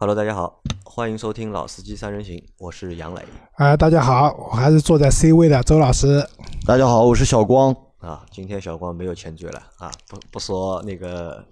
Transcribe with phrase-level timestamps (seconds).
[0.00, 3.22] Hello，大家好，欢迎收听《老司机三人行》，我是杨磊。
[3.56, 6.24] 啊，大家好，我还是坐在 C 位的周老师。
[6.64, 7.74] 大家好，我是小光。
[7.98, 11.44] 啊，今天小光没有前缀了啊，不不说那个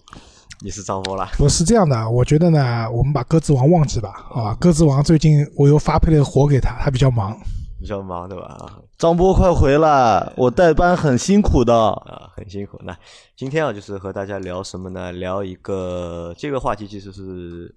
[0.63, 1.27] 你是张波了。
[1.37, 4.57] 不是这样的，我觉得呢，我们把鸽子王忘记吧，好吧？
[4.61, 7.37] 鸽子王最近我又发配了活给他，他比较忙。
[7.81, 8.45] 比较忙对吧？
[8.45, 11.75] 啊，张波快回来，我代班很辛苦的。
[11.75, 12.81] 啊，很辛苦。
[12.85, 12.97] 那
[13.37, 15.11] 今天啊，就是和大家聊什么呢？
[15.11, 17.75] 聊一个这个话题，其实是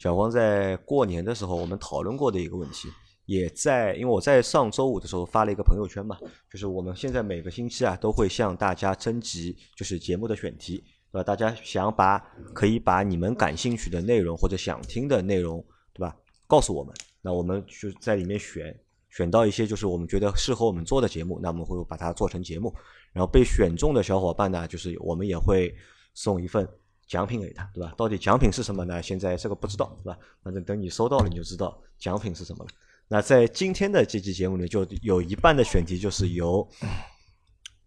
[0.00, 2.88] 小光在过年的时候我们讨论过的一个问题，
[3.26, 6.18] 也在因为我在上周五的时候发了一个朋友圈嘛，
[6.50, 10.78] 就是我们现在每个星期啊都会向大家征集就是节目的选题，
[11.12, 11.22] 对吧？
[11.22, 12.18] 大家想把
[12.54, 16.16] 可以把你们感兴趣的内容或者想听的内容，对吧？
[16.46, 18.74] 告诉我们，那我们就在里面选。
[19.12, 22.72] 选到一些就是我们觉得适合我们做的节目，那我们会把它做成节目。
[23.12, 25.74] 然后被选中的小伙伴呢，就是我们也会
[26.14, 26.64] 送一份
[27.10, 27.92] 奖品给他，对吧？
[27.98, 29.02] 到底奖品是什么呢？
[29.02, 30.18] 现在这个不知道，对吧？
[30.42, 32.70] 反正等你收到了，你就知道奖品是什么了。
[33.08, 36.66] 那在今天的这期节目里，就有一半的选题就是由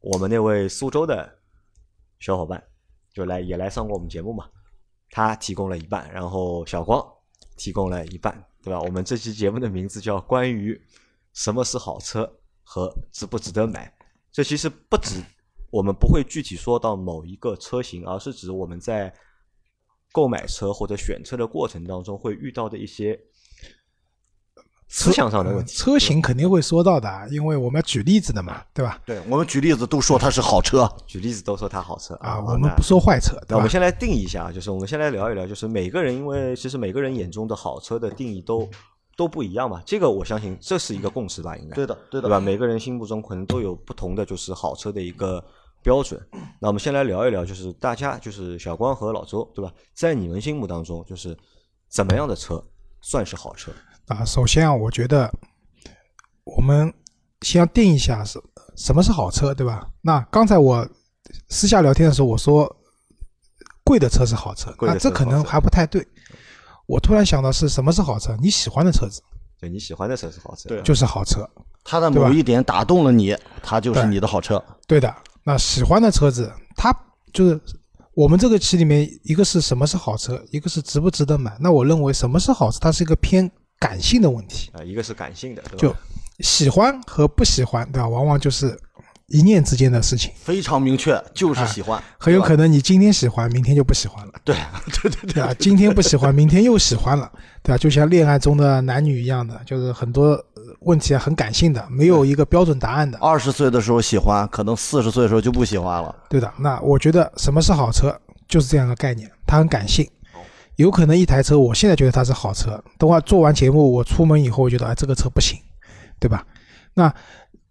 [0.01, 1.39] 我们那位苏州的
[2.19, 2.61] 小伙伴
[3.13, 4.49] 就来也来上过我们节目嘛，
[5.09, 7.01] 他提供了一半，然后小光
[7.55, 8.81] 提供了一半，对吧？
[8.81, 10.79] 我们这期节目的名字叫关于。
[11.35, 12.31] 什么是好车
[12.63, 13.91] 和值不值得买？
[14.31, 15.19] 这其实不止，
[15.73, 19.11] 我们不会具体说到某一个车型，而是指我们在
[20.11, 23.19] 购买车或者选车的过程当中会遇到的一些
[24.87, 25.73] 思想上的问题。
[25.75, 29.01] 车型肯定会说到的，因为我们要举例子的嘛，对吧？
[29.03, 32.39] 对，我们举例子都说它是好车，举例子都说它好车啊。
[32.39, 38.69] 我们不说坏车，那我们先来定义一下，就是我们先来聊一聊，就是每个人，因为其实每个人眼中的好车的定义都。
[39.15, 42.39] 都不一样嘛，这个我相信这是一个共识吧，应该对的，对的，对吧？
[42.39, 45.39] 每个人心目中可能都有不同的就是好车的一个
[45.83, 46.19] 标准。
[46.59, 49.71] 那我们先来聊一聊，就是大家就是小光和老周，对吧？
[49.93, 51.37] 在你们心目当中，就是
[51.89, 52.63] 怎么样的车
[53.01, 53.71] 算是好车
[54.07, 54.23] 啊？
[54.25, 55.31] 首先啊，我觉得
[56.45, 56.91] 我们
[57.41, 58.41] 先要定一下是
[58.75, 59.87] 什么是好车，对吧？
[60.01, 60.87] 那刚才我
[61.49, 62.73] 私下聊天的时候，我说
[63.83, 66.07] 贵的车是好车，那这可能还不太对。
[66.85, 68.35] 我突然想到是什么是好车？
[68.41, 69.21] 你喜欢的车子，
[69.59, 71.49] 对你喜欢的车是好车，对，就是好车。
[71.83, 74.61] 它的某一点打动了你，它就是你的好车。
[74.87, 76.95] 对的，那喜欢的车子，它
[77.33, 77.59] 就是
[78.13, 81.55] 我们这个期里面，一个是什么是好车，一个是值不值得买。
[81.59, 83.49] 那我认为什么是好车，它是一个偏
[83.79, 85.95] 感性的问题啊，一个是感性的，就
[86.39, 88.07] 喜欢和不喜欢，对吧？
[88.07, 88.77] 往往就是。
[89.27, 91.99] 一念之间的事情，非常明确，就是喜欢。
[92.19, 94.33] 很有可能你今天喜欢，明天就不喜欢了。
[94.43, 94.53] 对，
[95.01, 95.51] 对对对啊！
[95.57, 97.31] 今天不喜欢，明天又喜欢了，
[97.63, 97.77] 对吧？
[97.77, 100.35] 就像恋爱中的男女一样的，就是很多
[100.85, 103.17] 问题啊，很感性的，没有一个标准答案的。
[103.19, 106.15] 二十岁的时候喜欢，可能四十岁的时候就不喜欢了。
[106.29, 110.09] 对的，那我觉得什么是好车，就是这样的概念，它很感性。
[110.75, 115.59] 有可能一台车，我现在觉得它是好车，等会做完节目，我出门以后，我觉得哎，这个车不行，
[116.19, 116.45] 对吧？
[116.93, 117.13] 那。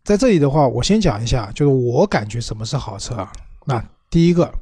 [0.05, 3.33] 在这里的话，我先讲一下，就是我感觉什么是好车啊？
[3.65, 3.81] 那
[4.11, 4.53] 第一个，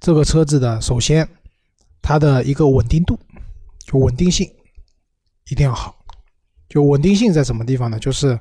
[0.00, 1.24] 这个车子的首先
[2.02, 3.16] 它的一个稳定度，
[3.86, 4.52] 就稳定性
[5.48, 5.94] 一定要好。
[6.68, 7.98] 就稳定性在什么地方呢？
[7.98, 8.38] 就是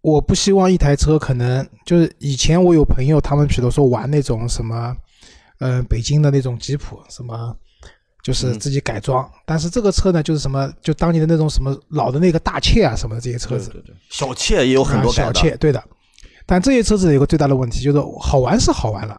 [0.00, 4.96] 我不希望一台车可能就是以前我有朋友他们比如说玩那种什么，
[5.58, 7.56] 呃，北京的那种吉普什么。
[8.22, 15.82] 就是自己改装，但是这个车呢，就是什么，就当年的那种什么老的那个大切啊什么的这些车子，对对，小切也有很多小切，对的。
[16.44, 19.18] 但这些车子有个最大的问题，就是好玩是好玩了，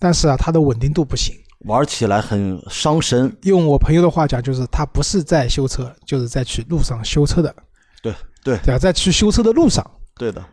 [0.00, 1.32] 但是啊，它的稳定度不行，
[1.66, 3.34] 玩起来很伤神。
[3.42, 7.54] 用我朋友的话讲，就是他不是在修车，就是在去路上修车的。
[8.02, 9.88] 对对对啊，在去修车的路上。
[10.16, 10.44] 对的。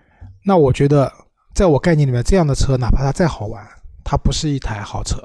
[0.46, 1.12] 那我觉得，
[1.54, 3.66] 在我概念里面，这样的车哪怕它再好玩，
[4.04, 5.18] 它不是一台好车，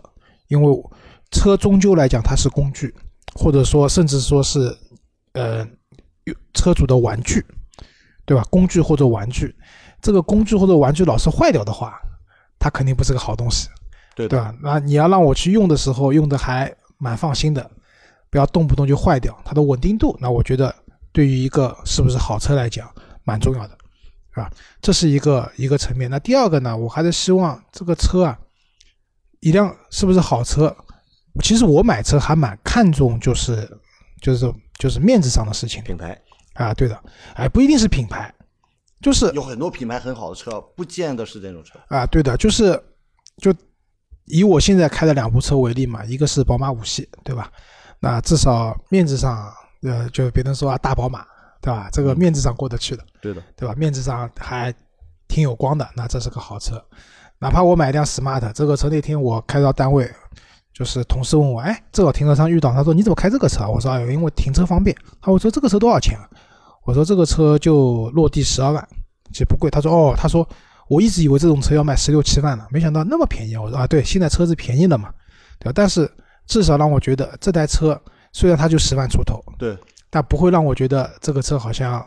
[0.48, 0.82] 因为。
[1.34, 2.94] 车终究来讲，它是工具，
[3.34, 4.71] 或者说甚至说是，
[5.32, 5.66] 呃，
[6.53, 7.42] 车主的玩具，
[8.26, 8.44] 对吧？
[8.50, 9.56] 工具或者玩具，
[10.03, 11.98] 这个工具或者玩具老是坏掉的话，
[12.59, 13.71] 它肯定不是个好东西，
[14.14, 14.54] 对对吧？
[14.62, 17.70] 那你要让我去用的时候，用的还蛮放心的，
[18.30, 19.36] 不要动不动就坏掉。
[19.44, 20.74] 它的稳定度，那我觉得
[21.12, 22.88] 对于一个是不是好车来讲，
[23.24, 23.76] 蛮重要的，
[24.34, 24.50] 是吧？
[24.80, 26.10] 这是一个一个层面。
[26.10, 28.38] 那第二个呢，我还是希望这个车啊，
[29.41, 30.74] 一辆是不是好车？
[31.42, 33.66] 其实我买车还蛮看重，就是
[34.20, 35.82] 就是就是面子上的事情。
[35.82, 36.20] 品牌
[36.53, 37.03] 啊，对的，
[37.34, 38.30] 哎，不一定是品牌，
[39.00, 42.04] 就是有很多品牌很好的车，不见得是这种车啊。
[42.04, 42.78] 对的，就是
[43.38, 43.50] 就
[44.27, 47.51] 以我现在开的两部车为例嘛，一个是宝马五系，对吧？
[48.01, 49.53] 那至少面子上，
[49.83, 51.24] 呃，就别人说啊，大宝马，
[51.60, 51.89] 对吧？
[51.92, 53.74] 这个面子上过得去的，对的，对吧？
[53.77, 54.72] 面子上还
[55.28, 56.83] 挺有光的，那这是个好车。
[57.39, 60.10] 哪怕我买一辆 smart，这个车那天我开到单位。
[60.75, 63.68] 就是同事问我，哎，正好停车场遇到，他说你怎么开这个车啊？
[63.68, 64.97] 我说哎，因为停车方便。
[65.21, 66.27] 他我说这个车多少钱啊？
[66.84, 68.89] 我说这个车就落地十二万，
[69.30, 69.71] 其实不贵。
[69.71, 70.48] 他说哦，他说
[70.92, 73.56] 我一直以为这种车要卖十六七万呢，没想到那么便宜。
[73.56, 75.09] 我说啊，对，现在车子便宜了嘛，
[75.59, 75.72] 对吧？
[75.74, 76.10] 但是
[76.47, 77.98] 至少让我觉得这台车
[78.30, 79.74] 虽然它就十万出头，对，
[80.10, 82.06] 但不会让我觉得这个车好像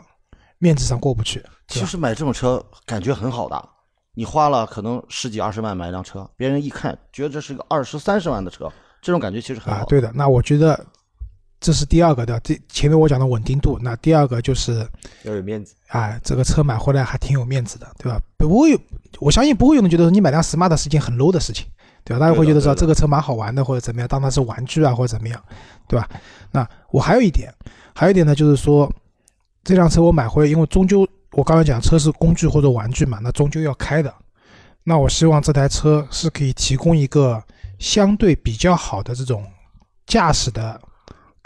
[0.58, 1.44] 面子上过不去。
[1.66, 3.68] 其实买这种车感觉很好的，
[4.14, 8.72] 你花了可能十几二十万买一辆车，别人一看觉得这是个二十三十万的车，
[9.02, 9.80] 这种感觉其实很好。
[9.80, 10.12] 啊，对的。
[10.14, 10.86] 那我觉得
[11.60, 13.78] 这是第二个的，这前面我讲的稳定度。
[13.80, 14.86] 那第二个就是
[15.24, 15.74] 要有面子。
[15.88, 18.20] 啊，这个车买回来还挺有面子的，对吧？
[18.36, 18.78] 不会，
[19.20, 21.66] 我相信不会有人觉得你买辆 smart 是件很 low 的事情，
[22.04, 22.20] 对吧？
[22.20, 25.42] 大家会觉得说这个车蛮好玩的，或者怎么样，当它是玩具啊，或者怎么样，
[25.88, 26.08] 对吧？
[26.50, 27.52] 那我还有一点，
[27.94, 28.92] 还有一点呢，就是说
[29.64, 34.12] 这辆车我买回来，因为终究我刚才讲车是工具或者玩具嘛，那终究要开的。
[34.82, 37.42] 那我希望这台车是可以提供一个
[37.78, 39.44] 相对比较好的这种
[40.06, 40.80] 驾驶的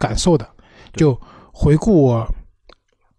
[0.00, 0.44] 感受的。
[0.94, 1.16] 就
[1.52, 2.26] 回顾我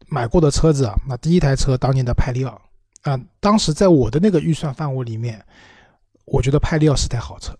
[0.09, 2.59] 买过的车子啊，那第一台车当年的派利奥
[3.03, 5.41] 啊，当时在我的那个预算范围里面，
[6.25, 7.57] 我觉得派利奥是台好车，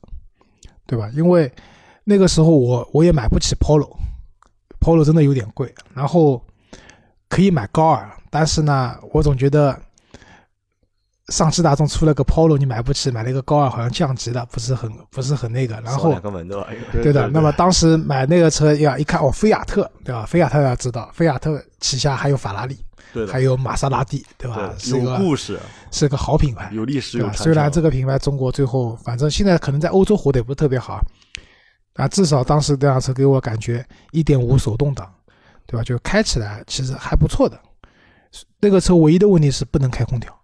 [0.85, 1.09] 对吧？
[1.13, 1.49] 因为
[2.03, 6.45] 那个时候我我也买不起 Polo，Polo 真的有点贵，然后
[7.29, 9.81] 可以买高尔，但是呢，我总觉得。
[11.27, 15.79] 上汽大众出了个 Polo，你买不起，买了一个高尔，好像降级了，不是很不是很那个。
[15.81, 16.67] 然后两个门对吧？
[16.91, 17.29] 对的。
[17.29, 20.25] 那么当时买那个车呀，一看哦，菲亚特对吧？
[20.25, 22.77] 菲亚特要知道，菲亚特旗下还有法拉利，
[23.13, 24.73] 对，还有玛莎拉蒂对吧？
[24.77, 25.57] 是有故事，
[25.91, 30.99] 是个好品牌，有历史有虽然这个品牌中国最后反正现在可能在欧洲活得也不是特别好，
[31.93, 35.09] 啊，至少当时这辆车给我感觉一点五手动挡，
[35.65, 35.83] 对吧？
[35.83, 37.57] 就开起来其实还不错的。
[38.59, 40.35] 那个车唯一的问题是不能开空调。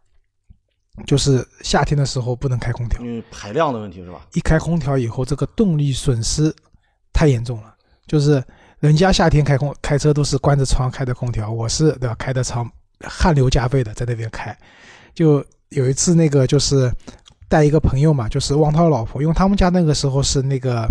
[1.06, 4.26] 就是夏天的时候不能开空调，因为排量的问题是吧？
[4.34, 6.54] 一开空调以后，这个动力损失
[7.14, 7.74] 太严重了。
[8.08, 8.44] 就是
[8.80, 12.16] 人家夏天开空开车都是关着窗开的空调，我是对吧？
[12.16, 12.70] 开的窗，
[13.02, 14.58] 汗流浃背的在那边开。
[15.14, 16.92] 就有一次那个就是
[17.48, 20.88] 带一个朋友嘛，就是汪涛老婆，因为他们家那个时候是那个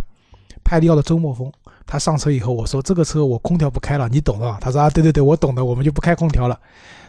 [0.63, 1.53] 派利奥的周末风。
[1.89, 4.59] 他上车以后，我说这个车我空调不开了，你懂的。
[4.61, 6.61] 他说啊，对对对，我懂的，我们就不开空调了。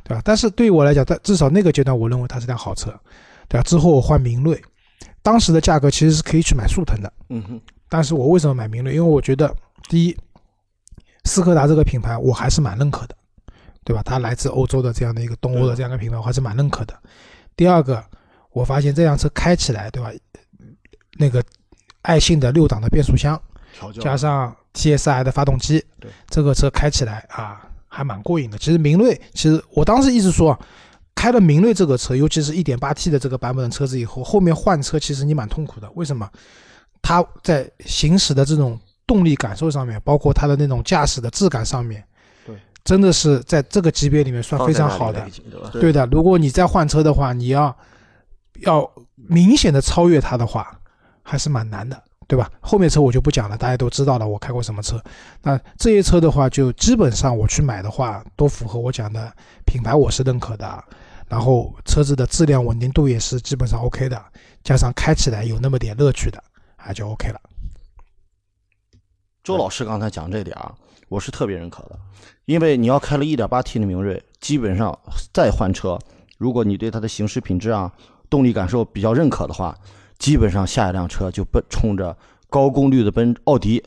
[0.08, 0.22] 对吧？
[0.24, 2.98] 但是对于我来讲，在至少那个阶段，我认为它是辆好车，
[3.50, 3.64] 对吧？
[3.64, 4.62] 之后我换明锐，
[5.22, 7.62] 当时的价格其实是可以去买速腾的，嗯哼。
[7.90, 8.96] 但是我为什么买明锐？
[8.96, 9.54] 因为我觉得，
[9.90, 10.18] 第一，
[11.26, 13.16] 斯柯达这个品牌我还是蛮认可的，
[13.84, 14.02] 对吧？
[14.06, 16.98] 它来自欧洲的这样的一个东欧的这样的品牌，我还是蛮认可的。
[17.58, 18.02] 第二个，
[18.52, 20.10] 我发现这辆车开起来，对吧？
[21.20, 21.44] 那个
[22.04, 23.38] 爱信的六档的变速箱，
[24.00, 27.68] 加上 TSI 的发动机，对这个车开起来啊。
[27.88, 28.58] 还蛮过瘾的。
[28.58, 30.60] 其实明锐，其实我当时一直说啊，
[31.16, 35.90] 开了明锐这个车，尤其是一点八 T 的这个版本的车子以后，后面换车其实你蛮痛苦的。
[35.96, 36.30] 为什么？
[37.00, 42.04] 它在行驶的这种动力感受上面，包括它的那种驾驶的质感上面，
[42.46, 45.26] 对，真的是在这个级别里面算非常好的。
[45.72, 47.74] 对的，如果你再换车的话，你要
[48.62, 50.78] 要明显的超越它的话，
[51.24, 52.04] 还是蛮难的。
[52.28, 52.52] 对吧？
[52.60, 54.28] 后面车我就不讲了，大家都知道了。
[54.28, 55.02] 我开过什么车？
[55.44, 59.34] 那这些车的话，就基本上我去买的话，都符合我讲的
[59.66, 60.84] 品牌，我是认可的。
[61.30, 64.22] 然后车子的质量稳定度也是基本上 OK 的，
[64.62, 66.44] 加上开起来有那么点乐趣的，
[66.76, 67.40] 啊，就 OK 了。
[69.42, 70.76] 周老师刚才讲这点啊，
[71.08, 71.98] 我是特别认可的，
[72.44, 74.98] 因为你要开了一点八 T 的明锐，基本上
[75.34, 75.98] 再换车，
[76.38, 77.90] 如果你对它的行驶品质啊、
[78.30, 79.74] 动力感受比较认可的话。
[80.18, 82.18] 基本上下一辆车就奔冲着
[82.50, 83.84] 高功率的奔奥迪，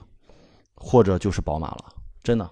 [0.75, 1.85] 或者就是宝马了，
[2.23, 2.49] 真的，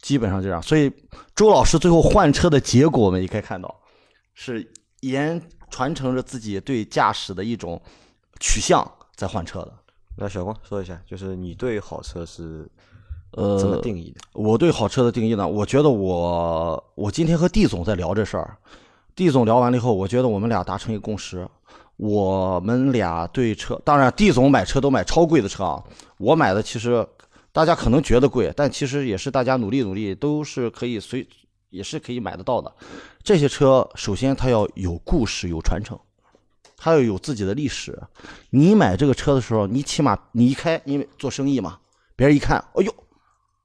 [0.00, 0.62] 基本上这样。
[0.62, 0.90] 所以
[1.34, 3.74] 周老师最后换车的结果，我们也可以看到，
[4.34, 4.66] 是
[5.00, 7.80] 沿传承着自己对驾驶的一种
[8.38, 9.74] 取向在换车的。
[10.16, 12.68] 来小光说一下，就是你对好车是
[13.32, 14.20] 呃怎么定义的？
[14.32, 15.46] 我对好车的定义呢？
[15.46, 18.56] 我觉得我我今天和地总在聊这事儿，
[19.14, 21.46] 地总聊完了以后，我觉得我们俩达成一个共识。
[22.02, 25.84] 我们俩对车，当然，地总买车都买超贵的车啊。
[26.16, 27.06] 我买的其实
[27.52, 31.28] 大家可能觉得贵，但其实也是大家努力努力都是可以随，
[31.68, 32.74] 也是可以买得到的。
[33.22, 35.98] 这些车首先它要有故事、有传承，
[36.74, 38.02] 它要有自己的历史。
[38.48, 41.80] 你买这个车的时候，你起码你一开，因为做生意嘛，
[42.16, 42.94] 别人一看，哎呦，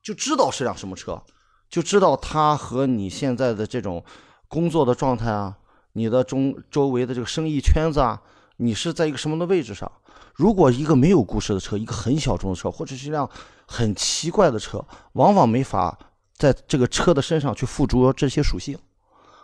[0.03, 1.23] 就知道是辆什么车，
[1.69, 4.03] 就知道它和你现在的这种
[4.49, 5.55] 工作的状态啊。
[5.97, 8.21] 你的中周围的这个生意圈子啊，
[8.57, 9.89] 你是在一个什么的位置上？
[10.33, 13.29] 如果一个没有故事的车，一个很小众的车，或者是一辆
[13.65, 15.97] 很奇怪的车，往往没法
[16.35, 18.77] 在这个车的身上去附着这些属性。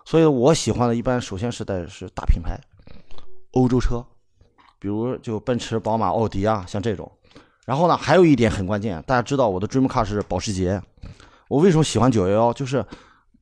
[0.04, 2.60] 所以我喜欢的一般首先是在是大品牌，
[3.52, 4.06] 欧洲车，
[4.78, 7.10] 比如就奔驰、宝马、奥迪啊，像这种。
[7.66, 10.82] 然后呢，还有一点很关键，大家知道我的 dream car 是保时捷，
[11.48, 12.52] 我为什么喜欢九幺幺？
[12.52, 12.86] 就是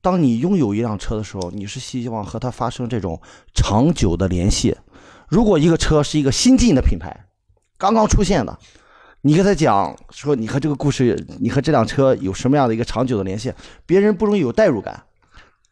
[0.02, 3.20] 当你拥有一辆车的时候，你是希望和它发生这种
[3.54, 4.76] 长久的联系。
[5.28, 7.26] 如果一个车是一个新进的品牌，
[7.78, 8.58] 刚刚出现的，
[9.22, 13.52] 你跟他讲说你和这个故事，你和这辆车有什么样的一个长久的联系，
[13.86, 15.02] 别人不容易有代入感。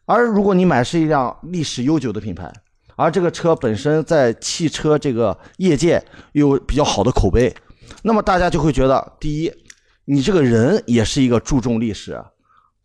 [0.05, 2.51] 而如果你买是一辆历史悠久的品牌，
[2.95, 7.53] 而这个车本身在汽车这个业界有比较好的口碑，
[8.03, 9.51] 那么大家就会觉得，第一，
[10.05, 12.19] 你这个人也是一个注重历史、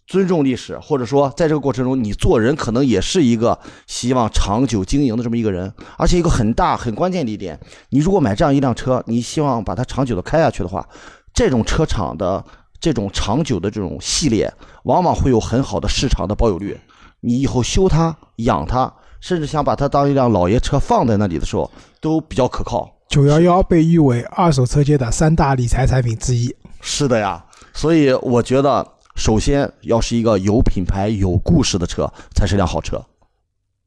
[0.06, 5.72] 尊重历史，或者说在这个过程中你做人可能也是一个希望长久经营的这么一个人。
[5.96, 7.58] 而且一个很大很关键的一点，
[7.90, 10.86] 你如果买这样一辆车，你希望把它长久的开下去的话，
[11.32, 12.44] 这种车厂的
[12.78, 14.52] 这种长久的这种系列，
[14.84, 16.78] 往往会有很好的市场的保有率。
[17.20, 21.70] 你以后修它、养它，甚至想把它当一辆老爷车放在那里的时候，
[22.00, 22.90] 都比较可靠。
[23.08, 26.54] 九幺幺被誉为二手车界的三大理财产品之一。
[26.82, 27.42] 是的呀，
[27.72, 33.00] 所以我觉得，首先要是一个有品牌、有故事的车，才是辆好车。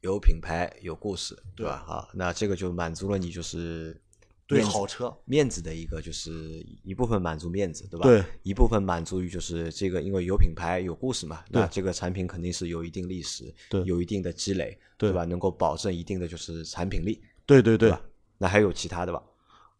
[0.01, 1.83] 有品牌有故事，对吧？
[1.87, 3.99] 啊，那这个就满足了你就是
[4.45, 8.05] 对好车面子的一个就是一部分满足面子，对吧？
[8.05, 15.25] 对，一部分满足于就是这个，因为有品牌有故事嘛，那这个产品肯定是有一定历史，对有一定的积累，对吧？
[15.25, 18.01] 能够保证一定的就是产品力，对对对吧？
[18.37, 19.21] 那还有其他的吧？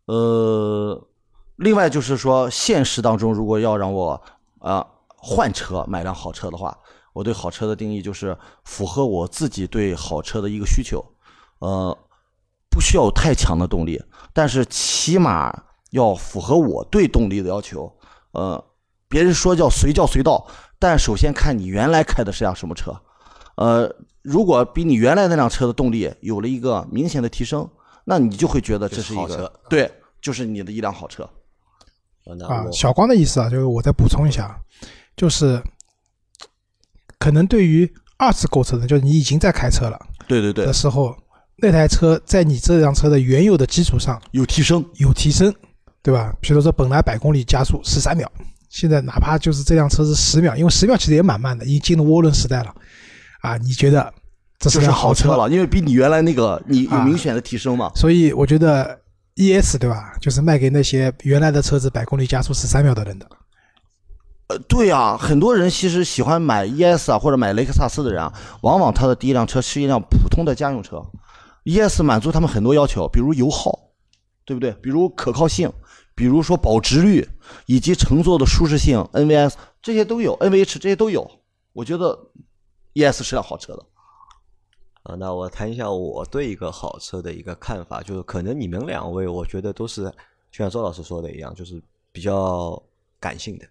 [0.05, 1.07] 呃，
[1.57, 4.21] 另外就是说，现实当中如果要让我
[4.59, 4.85] 啊、
[5.17, 6.77] 换车买辆好车的话，
[7.11, 11.03] 我对好车的定义就是符合我自己对好车的一个需求，
[11.59, 11.97] 呃，
[12.69, 14.01] 不需要太强的动力，
[14.33, 17.91] 但是起码要符合我对动力的要求。
[18.31, 18.63] 呃，
[19.07, 20.45] 别人说叫随叫随到，
[20.77, 22.95] 但首先看你原来开的是辆什么车。
[23.55, 27.67] 呃，如果比你原来那辆车的动力有了一个明显的提升，
[28.03, 31.27] 那你就会觉得这是一个对，就是你的一辆好车。
[32.47, 34.59] 啊，小光的意思啊，就是我再补充一下，
[35.17, 35.61] 就是
[37.19, 41.13] 可能对于二次购车的，就是你已经在开车了对对对的，时候，
[41.57, 44.85] 那台车在你这辆车的原有的基础上有提升。
[44.95, 45.53] 有提升，
[46.01, 46.33] 对吧？
[46.39, 48.31] 比如说本来百公里加速十三秒，
[48.69, 52.73] 现在哪怕就是这辆车是十秒，因为十秒其实也蛮慢的，已经进入涡轮时代了，
[53.41, 54.13] 啊，你觉得
[54.59, 57.91] 这是是辆好车了，因为比你原来那个你有啊明显的提升嘛。
[57.95, 58.99] 所以我觉得
[59.35, 63.27] ES 对吧，就是卖给那些原来的车子百公里加速十三秒的人的。
[64.47, 71.03] 呃，对啊，很多人其实喜欢买 ES 啊或者买雷克萨斯的人啊，往往他的第一辆车是一辆普通的家用车
[71.65, 73.77] ，ES 满足他们很多要求，比如油耗，
[74.45, 74.71] 对不对？
[74.81, 75.69] 比如可靠性，
[76.15, 77.27] 比如说保值率，
[77.65, 81.29] 以及乘坐的舒适性，NVS 这些都有，NVH 这些都有。
[81.73, 82.17] 我觉得
[82.93, 83.85] ES 是辆好车的。
[85.03, 90.03] 啊，那我谈一下我对一个好车的一个看法，就是可能你们两位，我觉得都是
[90.51, 91.81] 就像周老师说的一样，就是
[92.13, 92.81] 比较
[93.19, 93.65] 感性的，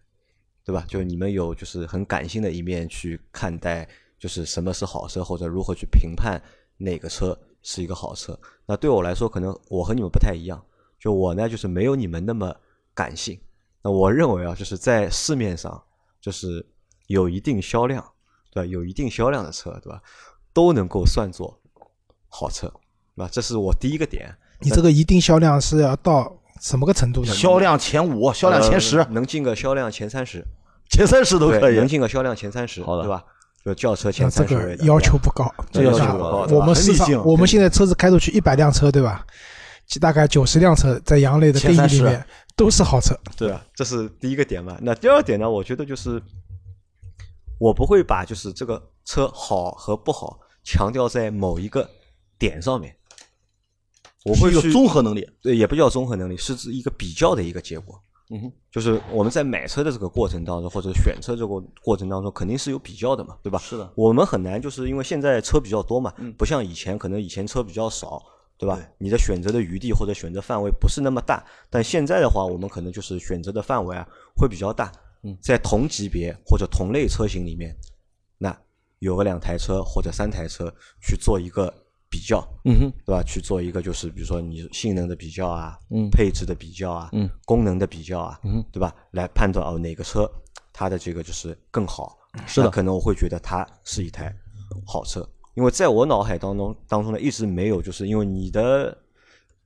[0.66, 0.84] 对吧？
[0.88, 6.42] 就你们有就是很感性的一面去看待，就是什么是好车，或者如何去评判
[6.76, 8.36] 哪个车是一个好车。
[8.66, 10.60] 那对我来说，可能我和你们不太一样，
[10.98, 12.52] 就我呢，就是没有你们那么
[12.92, 13.38] 感性。
[13.80, 15.80] 那我认为啊，就是在市面上，
[16.20, 16.66] 就是
[17.06, 18.04] 有一定销量，
[18.50, 18.66] 对吧？
[18.66, 20.02] 有一定销量的车，对吧？
[20.52, 21.56] 都能够算作
[22.28, 22.66] 好车，
[23.14, 23.28] 对吧？
[23.30, 24.36] 这是我第一个点。
[24.60, 27.32] 你这个一定销量是要到什么个程度呢？
[27.32, 30.44] 销量前五，销量前十、呃能进个销量前三十，
[30.90, 31.86] 前三十都可，以能。
[31.86, 33.24] 进个销量前三十，好的对吧？
[33.64, 39.26] 就轿车那前这个三十位的要求不高，这要求不高我们市场很理性，我们现在车子开出去一百辆车，对吧？
[40.00, 42.24] 大概九十辆车在杨磊的定义里面
[42.56, 43.16] 都是好车。
[43.36, 44.76] 对啊，这是第一个点嘛。
[44.80, 45.48] 那第二点呢？
[45.48, 46.20] 我觉得就是
[47.58, 51.88] 我不会把就是这个车好和不好强调在某一个
[52.36, 52.96] 点上面，
[54.30, 55.28] 我会是一个综合能力。
[55.40, 58.00] 对，也不叫综合能力，是指一个比较的一个结果。
[58.28, 63.56] 嗯哼，就是我们在买车的这个过程当中，或者选车这个过程当中，肯定是有比较的嘛，对吧？
[63.60, 68.20] 是的我们很难，就是因为现在车比较多嘛，嗯不像以前，可能以前车比较少，
[68.58, 68.80] 对吧？
[68.98, 74.04] 你的选择的余地或者选择范围不是那么大，但现在的话，我们可能就是选择的范围啊
[74.36, 74.90] 会比较大。
[75.22, 77.76] 嗯，在同级别或者同类车型里面，
[78.38, 78.56] 那
[78.98, 81.72] 有个两台车或者三台车去做一个
[82.08, 83.22] 比较，嗯哼，对吧？
[83.22, 86.08] 去做一个就是比如说你性能的比较啊，嗯。
[86.10, 88.94] 配置的比较啊，嗯，功能的比较啊，嗯，对吧？
[89.12, 90.30] 来判断哦哪个车
[90.72, 92.66] 它的这个就是更好，是的。
[92.66, 94.34] 那可能我会觉得它是一台
[94.86, 98.96] 好车，因为在我脑海当中当中呢一直没有就是因为你的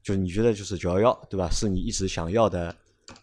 [0.02, 1.49] 就是你觉得就是九幺幺对吧？
[1.50, 2.75] 是你一直想要的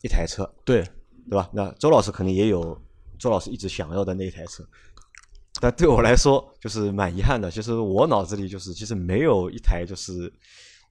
[0.04, 0.84] 一台车，对，
[1.30, 1.50] 对吧？
[1.54, 2.80] 那周老师肯定也有
[3.18, 4.64] 周老师一直想要的那一台车，
[5.60, 7.50] 但对我来说就是蛮遗憾的。
[7.50, 10.32] 其实我脑子里就是其实没有一台就是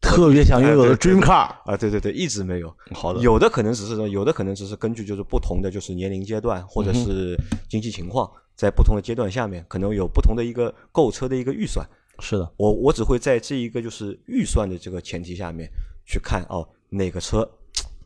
[0.01, 1.49] 特别想拥有的 dream car。
[1.65, 2.75] 啊，对对对，一直没有。
[2.93, 7.37] 好的，有的可能只是有的可能只是根据就是不同的就是年龄阶段或者嗯是
[7.69, 11.87] 经济情况，在不同的阶段下面，可能有不同的一个购车的一个预算。
[12.19, 15.69] 是的，我我只会在这一个就是预算的这个前提下面
[16.07, 17.49] 去看哦哪个车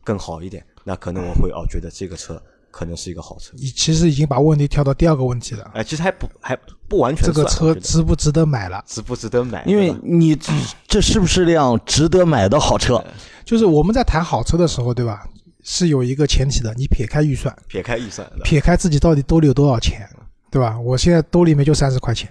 [0.03, 3.51] 更好一点，那可能我会哦觉得这个车可能是一个好车。
[3.57, 8.83] 你其实已经把问题跳到第二个问题了，哎，其实还不还不完全这个车值不值得买了？
[8.87, 9.63] 值不值得买？
[9.65, 10.51] 因为你这
[10.87, 13.03] 这是不是辆值得买的好车？
[13.45, 15.27] 就是我们在谈好车的时候，对吧？
[15.63, 20.09] 是有一个前提的，你撇开预算，撇开预算，撇开自己到底兜里有多少钱，
[20.49, 20.79] 对吧？
[20.79, 22.27] 我现在兜里面就三十块钱，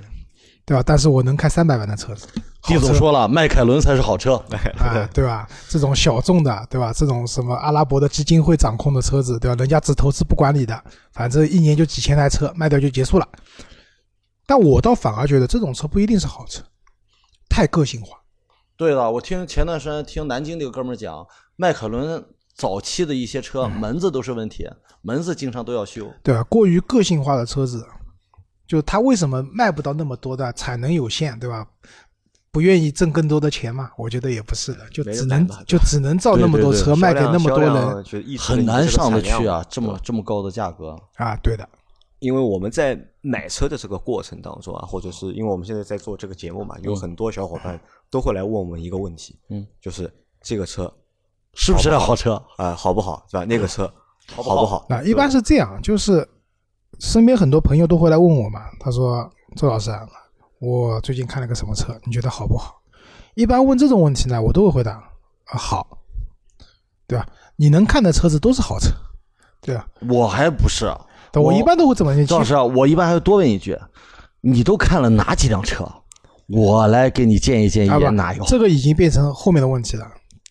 [0.71, 0.85] 对吧？
[0.87, 2.29] 但是我能开三百万的车子，
[2.61, 4.37] 好车地总说了，迈凯伦才是好车。
[4.79, 5.45] 啊，对吧？
[5.69, 6.93] 这种小众的，对吧？
[6.93, 9.57] 这种什么阿拉伯的基金会掌控的车子，对吧？
[9.59, 10.81] 人家只投资不管理的，
[11.13, 13.29] 反正一年就几千台车，卖掉就结束了。
[14.47, 16.63] 但我倒反而觉得这种车不一定是好车，
[17.49, 18.19] 太个性化。
[18.77, 22.25] 对的，我听前段时间听南京那个哥们儿讲，迈凯伦
[22.55, 24.69] 早期的一些车门子都是问题，
[25.03, 26.09] 门子经常都要修。
[26.23, 26.45] 对吧？
[26.45, 27.85] 过于个性化的车子，
[28.71, 30.53] 就他为什么卖不到那么多的？
[30.53, 31.67] 产能有限，对吧？
[32.53, 33.91] 不愿意挣更多的钱嘛？
[33.99, 40.97] 我觉得也不是的，就只能就只能造那么多对对对车卖给那么多人人很难上得去啊，这么这么高的价格。
[41.17, 41.37] 啊！
[41.43, 41.69] 对的，
[42.21, 50.09] 因为我们在买车的这个过程当中啊，或者是因为我们现在在做这个节目嘛，有很多小伙伴都会来问我们一个问题，嗯，就是
[50.41, 50.93] 这个车
[51.55, 52.41] 是不是辆好车？
[52.57, 53.45] 啊、好不好，是吧？
[53.45, 53.93] 那个车
[54.29, 54.87] 好不好不好？
[54.89, 56.29] 那一般是这样，就是
[57.01, 60.07] 身边很多朋友都会来问我嘛，他说：“周老师啊，
[60.61, 62.77] 我最近看了个什么车，你觉得好不好？”
[63.35, 65.99] 一般问这种问题呢，我都会回答啊好，
[67.07, 67.27] 对吧？
[67.57, 68.91] 你能看的车子都是好车，
[69.63, 69.87] 对吧？
[70.09, 70.93] 我还不是。
[71.33, 73.79] 对我一般都会怎么周老师啊，我一般还会多问一句：
[74.43, 75.89] 你都看了哪几辆车？
[76.49, 78.45] 我来给你建议建议哪有。
[78.45, 80.07] 这个已经变成后面的问题了，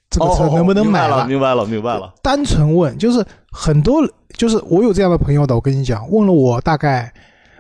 [0.10, 1.28] 这个车哦能不能买明白了？
[1.28, 2.14] 明白了，明白了。
[2.24, 4.02] 单纯问，就是很多，
[4.40, 7.14] 就是我有这样的朋友的，我跟你讲，问了我大概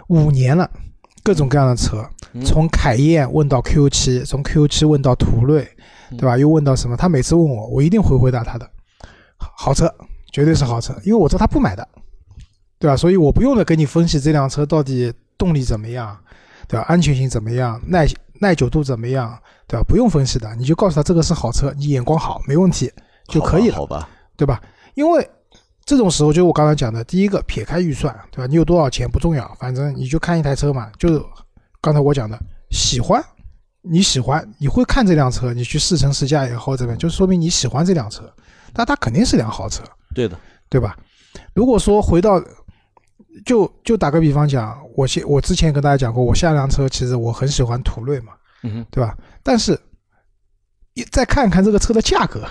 [0.07, 0.71] 五年了，
[1.21, 5.67] 各种各样的车，嗯从凯宴问到 Q 七，从 Q 七问到途锐，
[6.09, 6.37] 嗯对吧？
[6.37, 6.95] 又问到什么？
[6.95, 8.65] 他每次问我，我一定会回答他的，
[9.37, 9.93] 好车，
[10.31, 11.85] 绝对是好车，因为我知道他不买的，
[12.79, 12.95] 对吧？
[12.95, 16.17] 所以我不用的跟你分析这辆车到底动力怎么样，
[16.65, 16.85] 对吧？
[16.87, 18.07] 安全性怎么样，耐
[18.39, 19.37] 耐久度怎么样，
[19.67, 19.83] 对吧？
[19.85, 22.89] 不用分析的，你就告诉他这个是好车，你眼光好，没问题
[23.27, 24.07] 就可以了。
[24.37, 24.61] 对吧？
[24.93, 25.29] 因为
[25.89, 28.45] 这种时候就是我刚才讲的，第一个撇开预算，对吧？
[28.45, 31.19] 你有多少钱不重要，反正你就看一台车嘛，就是
[31.81, 33.19] 刚才我讲的，喜欢，
[33.81, 38.31] 你喜欢，你会看这辆车，你去试乘试驾也好怎么样，就说明你喜欢这辆车，
[38.75, 40.37] 那它肯定是辆好车，对的，
[40.69, 40.95] 对吧？
[41.55, 42.39] 如果说回到，
[43.43, 49.17] 就就打个比方讲，我现我之前跟大家讲过，我下辆车其实我很喜欢途锐嘛，嗯哼，对吧？
[49.41, 49.75] 但是，
[50.93, 52.47] 一再看看这个车的价格，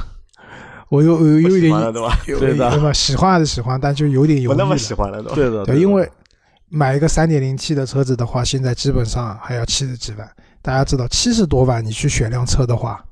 [0.88, 2.18] 我有有有一点喜欢了对吧？
[2.27, 2.92] 有对的对吧？
[2.92, 4.55] 喜欢还是喜欢，但就有点犹豫。
[4.55, 5.35] 不那么喜欢了都。
[5.35, 6.11] 对的，对，因为
[6.68, 10.29] 买一个三点零 T 的车子的话，现在基本上还要七十几万。
[10.61, 13.03] 大家知道，七十多万你去选辆车的话，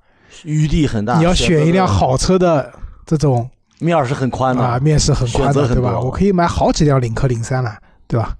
[0.45, 1.17] 余地很大。
[1.19, 2.73] 你要选一辆好车的
[3.07, 5.99] 这种面儿是很宽的啊，面是很宽的，对吧？
[6.01, 7.75] 我可以买好几辆领克零三了，
[8.07, 8.37] 对吧？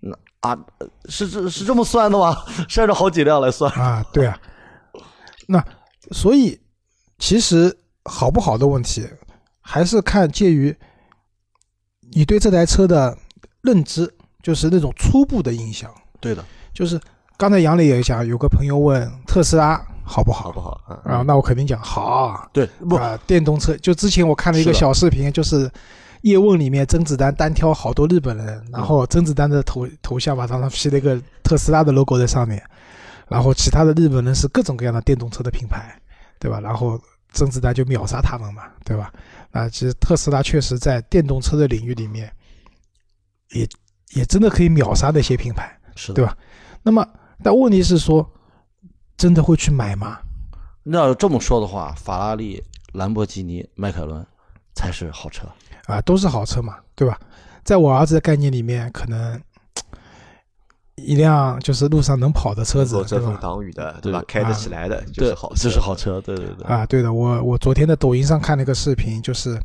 [0.00, 0.58] 那啊，
[1.08, 2.36] 是这是这么算的吗？
[2.68, 3.72] 是按照好几辆来算？
[3.72, 4.38] 啊，对啊。
[5.46, 5.64] 那
[6.12, 6.60] 所以
[7.18, 9.08] 其实好不好的问题，
[9.60, 10.76] 还是看介于
[12.14, 13.16] 你对这台车的
[13.62, 14.12] 认知，
[14.42, 15.90] 就是那种初步的印象。
[16.20, 17.00] 对的，就是
[17.36, 20.80] 刚才杨磊也讲，有个朋友问特斯拉好不好，好不好？
[20.88, 22.48] 嗯啊，那我肯定讲好啊。
[22.52, 22.96] 对不？
[22.96, 25.70] 啊，电动车就之前我看了一个小视频，就是
[26.22, 32.62] 叶问里面甄子丹单挑好多日本人，嗯然后甄子丹的头头像吧，上面 P 了一个特斯拉的 logo 在上面，
[33.28, 35.98] 然后其他的日本人是各种各样的电动车的品牌，
[36.38, 36.60] 对吧？
[36.60, 37.00] 然后
[37.32, 39.12] 甄子丹就秒杀他们嘛，对吧？
[39.50, 42.32] 啊，其实特斯拉确实在电动车的领域里面，
[43.50, 43.68] 也
[44.14, 45.78] 也真的可以秒杀那些品牌。
[45.94, 46.36] 是，对吧
[46.82, 47.06] 那么，
[47.42, 48.28] 但问题是说，
[49.16, 50.18] 真的会去买吗？
[50.82, 54.26] 那要这么说的话，法拉利、兰博基尼、迈凯伦
[54.74, 55.46] 才是好车。
[55.84, 57.20] 啊，都是好车嘛，对吧？
[57.62, 59.40] 在我儿子的概念里面，可能
[60.96, 63.36] 一辆就是路上能跑的车子，遮风？
[63.40, 64.20] 挡雨的，对吧？
[64.20, 66.20] 对开得起来的就是对好，这是好车。
[66.20, 66.66] 对对对。
[66.66, 69.58] 啊，对的，我我昨天在抖音上看了一个视频，就是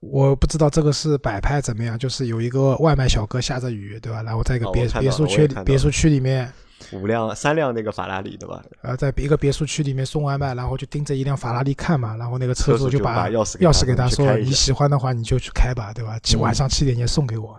[0.00, 4.22] 我不知道这个是摆拍怎么样，就是有一个外卖小哥下着雨，对吧？
[4.22, 6.52] 然后在一个别、别墅区别墅区里面，
[6.92, 8.62] 五辆三辆那个法拉利，对吧？
[8.82, 16.18] 呃，在一个别墅区里面送外卖，然后就盯着一辆法拉利看嘛，然后那个车车主就把把钥匙给钥他匙给他说，你喜欢的话你就去开吧，对吧？
[16.38, 17.58] 晚上七点前送给我。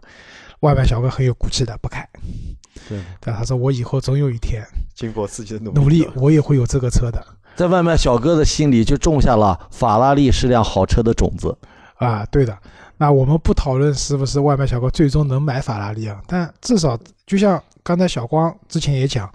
[0.65, 2.07] 外卖小哥很有骨气的，不开。
[2.89, 4.63] 对但，他说我以后总有一天
[4.95, 7.23] 经过自己的努努力，我也会有这个车的。
[7.55, 11.55] 在外卖小哥的心里就种下了法拉利是辆好车的种子。
[11.95, 12.57] 啊，对的。
[12.97, 19.29] 那我们不讨论是不是外卖小哥最终能买法拉利啊，但至少就像刚才小光之前也讲，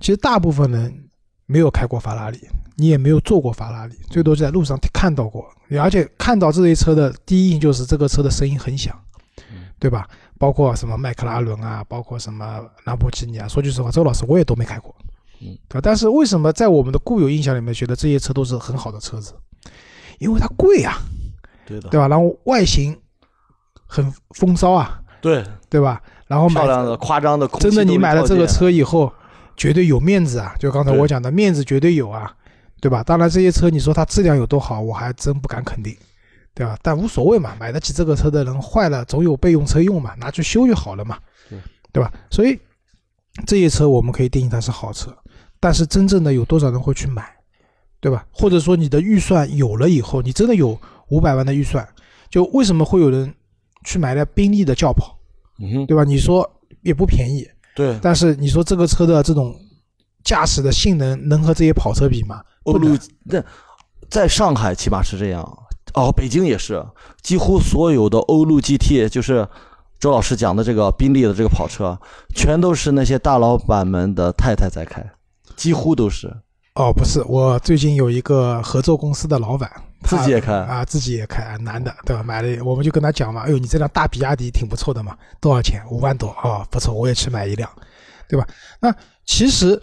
[0.00, 1.08] 其实大部分人
[1.46, 2.38] 没有开过法拉利，
[2.76, 5.44] 你也没有坐过法拉利，最多就在路上看到过，
[5.80, 8.96] 而且看到这类车的第一印象就是这个车的声音很响，
[9.78, 10.08] 对吧？
[10.38, 13.48] 包括什么迈克拉伦啊，包括什么兰博基尼啊。
[13.48, 14.94] 说句实话，周老师我也都没开过，
[15.40, 15.80] 嗯，对吧？
[15.82, 19.34] 但是为什么在我们的固有印象里面觉得这些车都是很好的车子？
[20.18, 20.98] 因为它贵啊，
[21.66, 22.08] 对的，对吧？
[22.08, 22.96] 然后外形
[23.86, 26.00] 很风骚啊，对，对吧？
[26.26, 29.12] 然后买漂亮的、夸张的，真的你买了这个车，以后，
[29.56, 30.54] 绝对有面子啊！
[30.58, 32.30] 就刚才我讲的，面子绝对有啊，
[32.80, 33.02] 对吧？
[33.02, 35.96] 当然这些车你说它质量有多好，我还真不敢肯定，
[36.58, 36.76] 对吧？
[36.82, 41.16] 但无所谓嘛，买得起这个车的人坏了总有备用车用嘛，拿去修就好了嘛，
[41.48, 41.56] 对
[41.92, 42.12] 对吧？
[42.32, 42.58] 所以
[43.46, 45.16] 这些车我们可以定义它是好车，
[45.60, 47.32] 但是真正的有多少人会去买，
[48.00, 48.26] 对吧？
[48.32, 50.76] 或者说你的预算有了以后，你真的有
[51.10, 51.88] 五百万的预算，
[52.28, 53.32] 就为什么会有人
[53.84, 55.16] 去买辆宾利的轿跑，
[55.60, 56.02] 嗯哼，对吧？
[56.02, 56.44] 你说
[56.82, 59.54] 也不便宜，对，但是你说这个车的这种
[60.24, 62.42] 驾驶的性能能和这些跑车比吗？
[62.64, 63.40] 不能那
[64.10, 65.58] 在上海起码是这样，
[65.94, 66.84] 哦，北京也是，
[67.22, 69.46] 几乎所有的欧陆 GT 就是
[69.98, 71.98] 周老师讲的这个宾利的这个跑车，
[72.34, 75.04] 全都是那些大老板们的太太在开，
[75.56, 76.32] 几乎都是
[76.74, 79.68] 哦，不是，我最近有一个合作公司的老板，
[80.00, 82.22] 他自己也开啊，自己也开，啊男的，对吧？
[82.22, 85.82] 买了，我们就跟他讲嘛，哎呦，你这辆大比亚迪挺不错的嘛，多少钱？
[85.90, 87.68] 五万多啊、不错，我也去买一辆，
[88.28, 88.46] 对吧？
[88.80, 88.94] 那
[89.26, 89.82] 其实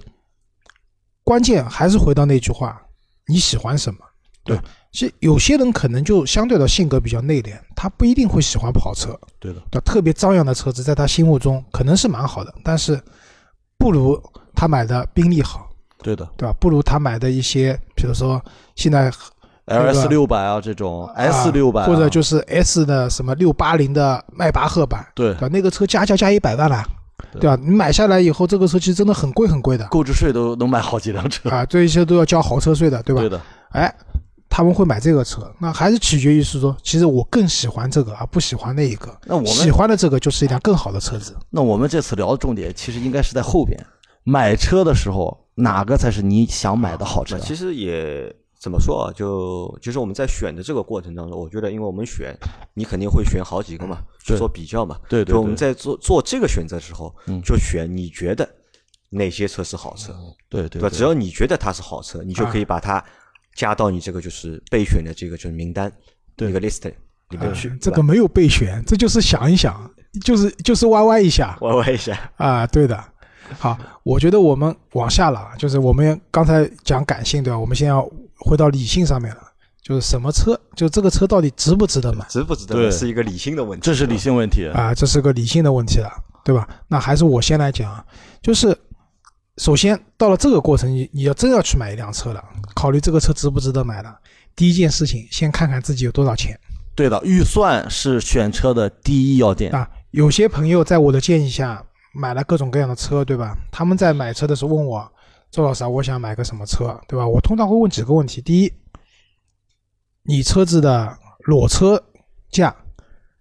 [1.25, 2.81] 关键还是回到那句话，
[3.27, 3.99] 你喜欢什么？
[4.45, 4.63] 对吧，
[4.95, 9.09] 其实有些人可能就相对的性格比较内敛，他不一定会喜欢跑车，
[9.41, 12.97] 对的，对，特别张扬的车子，在他心目中可能是蛮好的，但是
[13.77, 14.17] 不如
[14.55, 15.69] 他买的宾利好，
[16.01, 16.55] 对的对吧？
[16.61, 18.41] 不如他买的一些，比如说
[18.77, 19.11] 现在
[19.65, 25.49] ，LS 六百啊这种，S 六百、啊或者就是 S 的什么六八零的迈巴赫版，对对吧？
[25.51, 26.81] 那个车加价加一百万了，
[27.33, 27.61] 对对吧？
[27.61, 33.19] 你买下来以后，这个车其实真的很贵很贵的购置税都能买好几辆车，啊，这一些都要交豪车税的，对吧？
[33.19, 33.93] 对的，哎，
[34.55, 39.13] 他们会买这个车，那还是取决于是说，其实我更喜欢这个，而不喜欢那一个。
[39.25, 41.35] 那我们喜欢的这个就是一辆更好的车子。
[41.49, 43.77] 那我们这次聊的重点其实应该是在后边，
[44.23, 47.37] 买车的时候哪个才是你想买的好车？
[47.37, 49.11] 其实也怎么说啊？
[49.13, 52.33] 就就是我们在选的这个过程当中，我觉得，因为我们选，
[52.73, 54.97] 你肯定会选好几个嘛，去对做比较嘛。
[55.09, 58.49] 对对就我们在做做这个选择的时候，嗯就选你觉得
[59.09, 60.15] 哪些车是好车，
[60.47, 60.89] 对对对吧？
[60.89, 63.03] 只要你觉得它是好车，你就可以把它
[63.55, 65.91] 加到你这个就是备选的这个就是名单
[66.35, 66.83] 对一个 list
[67.29, 67.75] 里面去。
[67.81, 69.89] 这个没有备选，这就是想一想，
[70.23, 73.03] 就是就是歪歪一下歪歪一下，啊，对的。
[73.59, 77.57] 好，我觉得我们往下了，就是我们刚才讲感性对吧？
[77.57, 78.07] 我们现在要
[78.39, 79.41] 回到理性上面了，
[79.83, 83.85] 就是什么车，就这个车到底值不值得买值不值得对是一个理性的问题。
[83.85, 84.67] 这是理性问题。
[84.67, 84.93] 啊？
[84.95, 86.11] 这是个理性的问题了，
[86.43, 86.67] 对吧？
[86.87, 88.03] 那还是我先来讲啊，
[88.41, 88.75] 就是
[89.57, 94.13] 首先到了这个过程，你你要真要去买一辆车了，考虑这个车值不值得买了，
[94.55, 96.59] 第一件事情先看看自己有多少钱。
[96.93, 99.73] 对的，预算是选车的第一要点。
[99.73, 103.57] 啊，有些朋友在我的建议下买了各种各样的车，对吧？
[103.71, 105.09] 他们在买车的时候问我，
[105.51, 107.25] 周老师啊，我想买个什么车，对吧？
[107.25, 108.73] 我通常会问几个问题：第一，
[110.23, 112.01] 你车子的裸车
[112.51, 112.75] 价，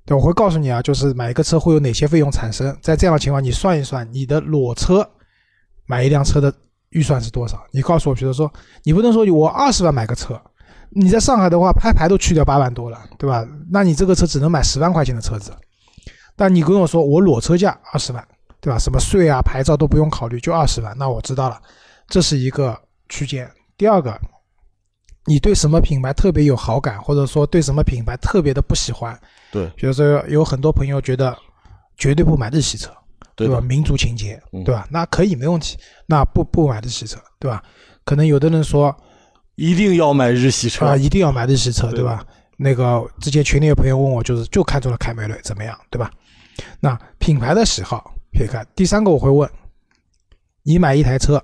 [0.04, 5.08] 对，我会告诉你啊，就是买一个车会有哪些费用产生，在这样的情况，你算一算你的裸车
[5.86, 6.52] 买一辆车的
[6.90, 7.62] 预算是多少？
[7.72, 10.40] 你告诉我，比如说，你不能说我二十万买个车。
[10.96, 13.44] 你在上海的话，拍牌都去掉八万多了，对吧？
[13.68, 15.52] 那你这个车只能买十万块钱的车子。
[16.36, 18.28] 但你跟我说我裸车价二十万，
[18.60, 18.78] 对吧？
[18.78, 21.60] 什么税啊、牌照都不用考虑，就二十万，那我知道了，
[22.08, 23.50] 这是一个区间。
[23.76, 24.16] 第二个，
[25.26, 29.18] 你对什么品牌特别有好感，或者说对什么品牌特别的不喜欢？
[29.50, 31.36] 对比如说有很多朋友觉得
[31.96, 33.03] 绝对不买日系车，吧？
[33.36, 34.86] 对吧，民族情节，嗯对吧？
[34.90, 37.62] 那可以没问题，那不不买日系车，对吧？
[38.04, 38.94] 可能有的人说
[39.56, 40.96] 一定要买日系车啊，。
[40.96, 42.24] 一定要买日系车，对对吧？
[42.56, 46.10] 那个之前群里有朋友问我，就是就看中了凯美瑞怎么样，对吧？
[46.78, 49.48] 那品牌的喜好撇开，第三个我会问，
[50.62, 51.42] 你买一台车，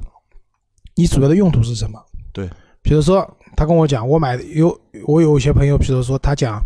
[0.94, 2.00] 你主要的用途是什么？
[2.32, 2.48] 对，
[2.82, 6.62] 比如说他跟我讲，我买有我有一些朋友，比如说他讲，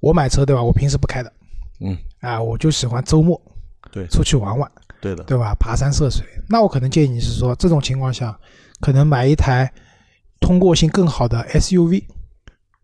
[0.00, 0.62] 我买车对吧？
[0.62, 1.32] 我平时不开的，
[1.80, 3.40] 嗯，啊，我就喜欢周末
[3.92, 4.68] 对出去玩玩，
[5.00, 5.54] 对的，对吧？
[5.60, 8.36] 爬山涉水，那我可能建议你是说，这种情况下，
[8.80, 9.70] 可能买一台
[10.40, 12.02] 通过性更好的 SUV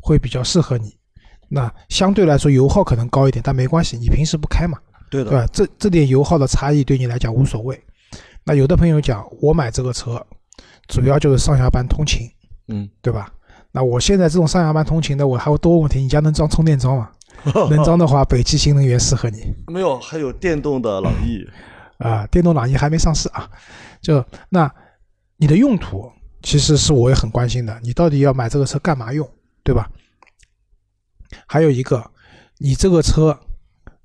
[0.01, 0.95] 会比较适合你。
[1.49, 4.79] 那相对来说油耗可能高一点，但没关系，你平时不开嘛，
[5.11, 5.47] 对的，对吧？
[5.51, 7.83] 这这点油耗的差异对你来讲无所谓。
[8.45, 10.25] 那有的朋友讲，我买这个车
[10.89, 12.29] 主要就是上下班通勤，
[12.69, 13.33] 嗯，对吧？
[13.73, 17.11] 那我现在这种上下班通勤的，我还会多问题，你家能装充电桩吗？
[17.71, 19.55] 能装的话，北汽新能源适合你。
[19.67, 21.47] 没有，还有电动的朗逸。
[21.99, 23.49] 啊，电动朗逸还没上市啊。
[24.01, 24.73] 就那
[25.37, 26.11] 你的用途，
[26.43, 27.79] 其实是我也很关心的。
[27.83, 29.29] 你到底要买这个车干嘛用，
[29.63, 29.91] 对吧？
[31.47, 32.05] 还有一个，
[32.59, 33.39] 你这个车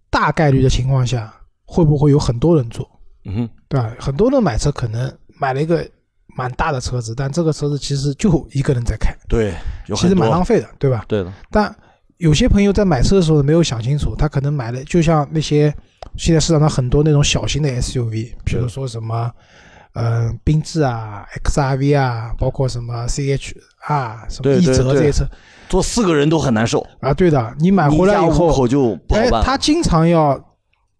[0.09, 1.33] 大概率的情况下，
[1.65, 2.89] 会不会有很多人坐？
[3.25, 3.95] 嗯哼，对吧？
[3.99, 5.87] 很多人买车可能买了一个
[6.35, 9.53] 蛮大的车子，但这个车子其实就一个人在开，对，
[9.95, 11.05] 其实蛮浪费的，对吧？
[11.07, 11.73] 对的，但
[12.17, 15.73] 有些朋友在买车的时候没有想清楚，他可能买了，就像那些
[16.15, 19.31] 现在市场上很多那种小型的 SUV，比如说什么，
[19.93, 25.27] 呃，缤智啊、XRV 啊，包括什么 CHR、什么奕泽这些车
[25.67, 28.67] 坐四个人都很难受，啊，对的，你买回来以后，
[29.09, 30.39] 哎，他经常要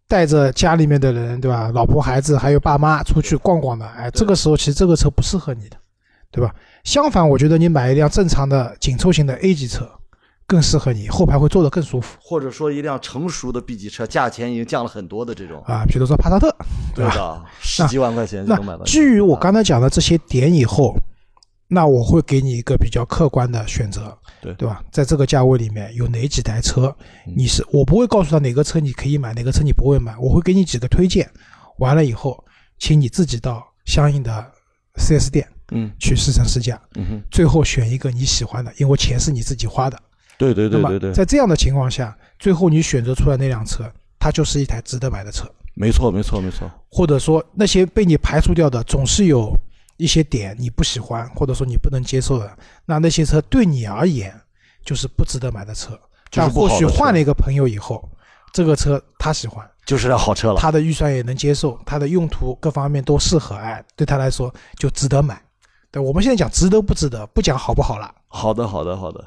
[0.07, 1.71] 带着家里面的人，对吧？
[1.73, 3.85] 老婆、孩子还有爸妈出去逛逛的。
[3.85, 5.77] 哎，这个时候其实这个车不适合你的，
[6.31, 6.53] 对吧？
[6.83, 9.89] 相反，我觉得你买一辆正常的紧凑型的 A 级车
[10.45, 15.85] 更适合你，后排会坐得更舒服或者说一辆成熟的 B 级车，价钱已经降了很多的这种，啊。
[15.87, 16.65] 比如说帕萨特，吧？
[16.93, 18.79] 对的，十几万块钱就能买到。
[18.79, 20.95] 那基于我刚才讲的这些点以后，
[21.67, 24.83] 那我会给你一个比较客观的选择，对对吧？
[24.91, 31.29] 在这个价位里面有哪几台车，嗯你是我不会告诉他哪个车你可以买，哪个车你不会买，我会给你几个推荐。
[31.79, 32.43] 完了以后，
[32.77, 34.45] 请你自己到相应的
[34.99, 39.99] 4S 店嗯去试乘试驾，嗯哼，最后选一个你喜欢的，因为钱是你自己花的。
[40.37, 45.45] 对对对对对，在这样的情况下，最后你选择出来那辆车，它就是一台值得买的车。
[45.75, 49.51] 没错没错没错，或者说那些被你排除掉的，总是有
[49.97, 54.33] 一些点你不喜欢，或者说你不能接受的，那那些车对你而言
[54.85, 55.91] 就是不值得买的车。
[56.29, 58.07] 就是但或许换了一个朋友以后，
[58.51, 60.59] 这个车他喜欢，就是辆好车了。
[60.59, 65.41] 他的预算也能接受，他的用途各方面都适合，哎，对他来说就值得买。
[65.91, 68.13] 对，我们现在讲值得不值得，不讲好不好了。
[68.27, 69.23] 好的好的好的，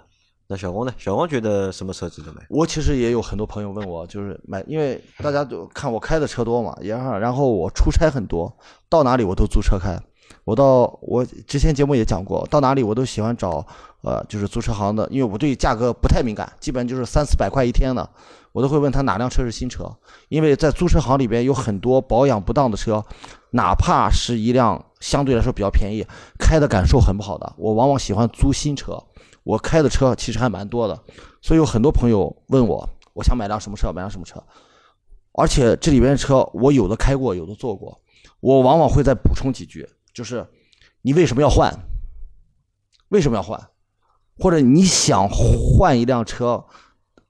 [0.49, 0.95] 那小光呢？
[0.97, 2.41] 小光觉得什么车值得买？
[2.49, 8.57] 我其实也有很多朋友问我，就是买，因为大家都看我开的车多嘛，然后然后我出差很多，
[8.89, 9.99] 到哪里我都租车开。
[10.45, 13.67] 我到我之前节目也讲过，到哪里我都喜欢找
[14.03, 18.09] 呃，就是租车行的，因为我对价格不太敏感，基本就是三四百块一天的，
[18.53, 19.93] 我都会问他哪辆车是新车，
[20.29, 23.05] 因为在租车行里边有很多保养不当的车，
[23.51, 26.07] 哪怕是一辆相对来说比较便宜，
[26.39, 29.03] 开的感受很不好的，我往往喜欢租新车。
[29.47, 31.05] 我开的车其实还蛮多的，
[31.41, 34.43] 所以有很多朋友问我，我想买辆什么车，买辆什么车，
[35.35, 38.01] 而且这里边的车我有的开过，有的坐过，
[38.41, 40.45] 我往往会再补充几句，就是
[41.03, 41.73] 你为什么要换？
[43.11, 43.71] 为什么要换？
[44.37, 46.65] 或者你想换一辆车，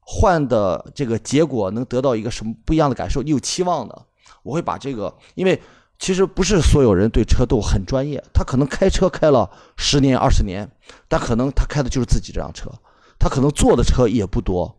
[0.00, 3.22] 换的这个结果能得到一个什么不一样的感受？
[3.22, 4.06] 你有期望的，
[4.42, 5.60] 我会把这个，因为
[5.98, 10.70] 其实不是所有人对车都很专业，他可能开车开了十年、二十年，
[11.08, 12.70] 但可能他开的就是自己这辆车，
[13.18, 14.78] 他可能坐的车也不多，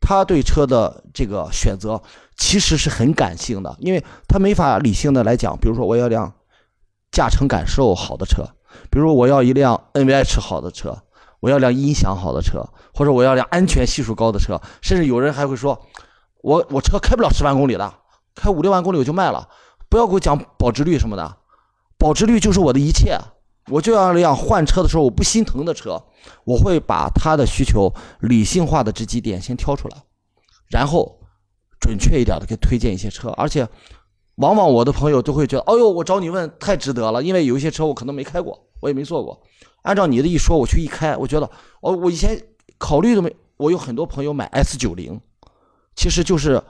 [0.00, 2.02] 他对车的这个选择
[2.36, 6.32] 其实是很感性的，因为他没法理性的来讲，比如说我要辆
[7.12, 8.42] 驾乘感受好的车，
[8.90, 11.02] 比如我要一辆 NVH 好的车，
[11.40, 15.86] 我要辆音响好的车，或者我要辆安全系数高的车，甚至有人还会说，
[16.42, 17.92] 我我车开不了十万公里的，
[18.34, 19.48] 开五六万公里我就卖了，
[19.94, 21.36] 不要给我讲保值率什么的，
[21.96, 23.16] 保值率就是我的一切。
[23.68, 26.02] 我就要一辆换车的时候我不心疼的车，
[26.42, 29.96] 我会把他的需求理性化的这几点先挑出来，
[30.68, 31.20] 然后
[31.80, 33.68] 准确一点的给推荐一些车，而且
[34.34, 39.40] 往往我的朋友都会觉得，哦呦，我找你问太值得了，因为有一些车我可能没开过，我也没坐过。
[39.82, 41.48] 按照你的一说，我去一开，我觉得，
[41.82, 42.36] 哦，我以前
[42.78, 45.20] 考虑都没，我有很多朋友买 S 九零，
[45.94, 46.60] 其实就是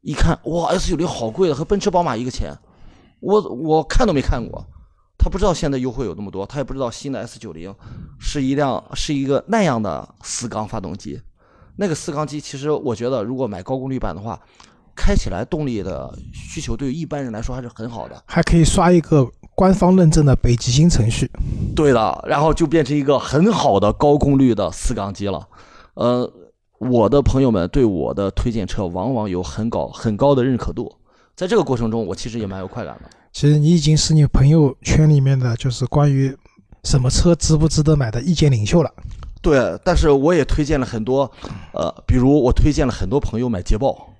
[0.00, 2.56] 一看，哇，S 九零好贵的，和奔驰、宝马一个钱，
[3.20, 4.64] 我我看都没看过。
[5.18, 7.74] 他不知道现在优惠有那么多，他也不知道新的 S 九零
[8.20, 11.20] 是一辆是一个那样的四缸发动机。
[11.76, 14.40] 那个四缸机，其实我觉得如果买高功率版的话，
[14.94, 18.22] 开起来动力的需求对于一般人来说还是很好的。
[18.26, 21.28] 还可以刷一个官方认证的北极星程序。
[21.74, 25.48] 对的，然后就变成一个很好的高功率的四缸机了。
[25.94, 26.32] 呃，
[26.78, 30.92] 我的朋友们对我的推荐车往往有很高很高的认可度，
[31.38, 33.08] 在这个过程中，我其实也蛮有快感的。
[33.32, 36.36] 其实你已经是你朋友圈里面的就是关于
[36.82, 38.92] 什么车值不值得买的意见领袖了。
[39.40, 41.30] 对，但是我也推荐了很多，
[41.74, 44.14] 呃，比如我推荐了很多朋友买捷豹，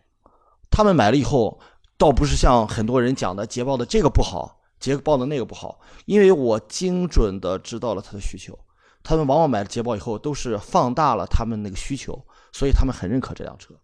[0.70, 1.58] 他们买了以后，
[1.96, 8.56] 倒不是像很多人讲的捷豹的这个不好，捷豹的那个不好，因为我精准的知道了他的需求，
[9.02, 13.74] 他们往往买了捷豹以后都是放大了他们那个需求，所以他们很认可这辆车。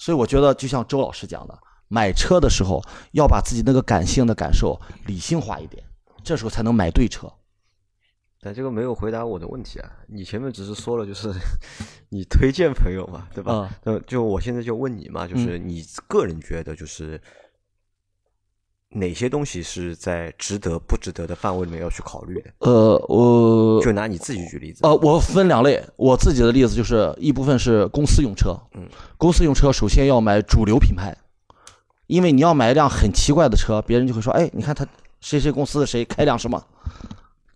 [0.00, 5.82] 所以我觉得，就像周老师讲的，买车的时候要把自己那个感性的感受理性化一点，
[6.22, 7.30] 这时候才能买对车。
[8.40, 9.90] 但这个没有回答我的问题啊！
[10.06, 11.28] 你前面只是说了，就是
[12.08, 13.68] 你推荐朋友嘛，对吧？
[13.82, 17.20] 那就我现在就问你嘛，就是你个人觉得，就是
[18.90, 22.50] 哪些东西是在值得不值得的范围里面要去考虑的？
[22.60, 24.80] 呃，我就拿你自己举例子。
[24.84, 31.12] 呃，我分两类，我自己的例子就是一部分是公司用车，嗯，公司用车首先要买主流品牌，
[32.08, 34.84] 因为你要买一辆很奇怪的车，别人就会说，哎，你看他
[35.20, 36.60] 谁谁公司的谁开辆什么。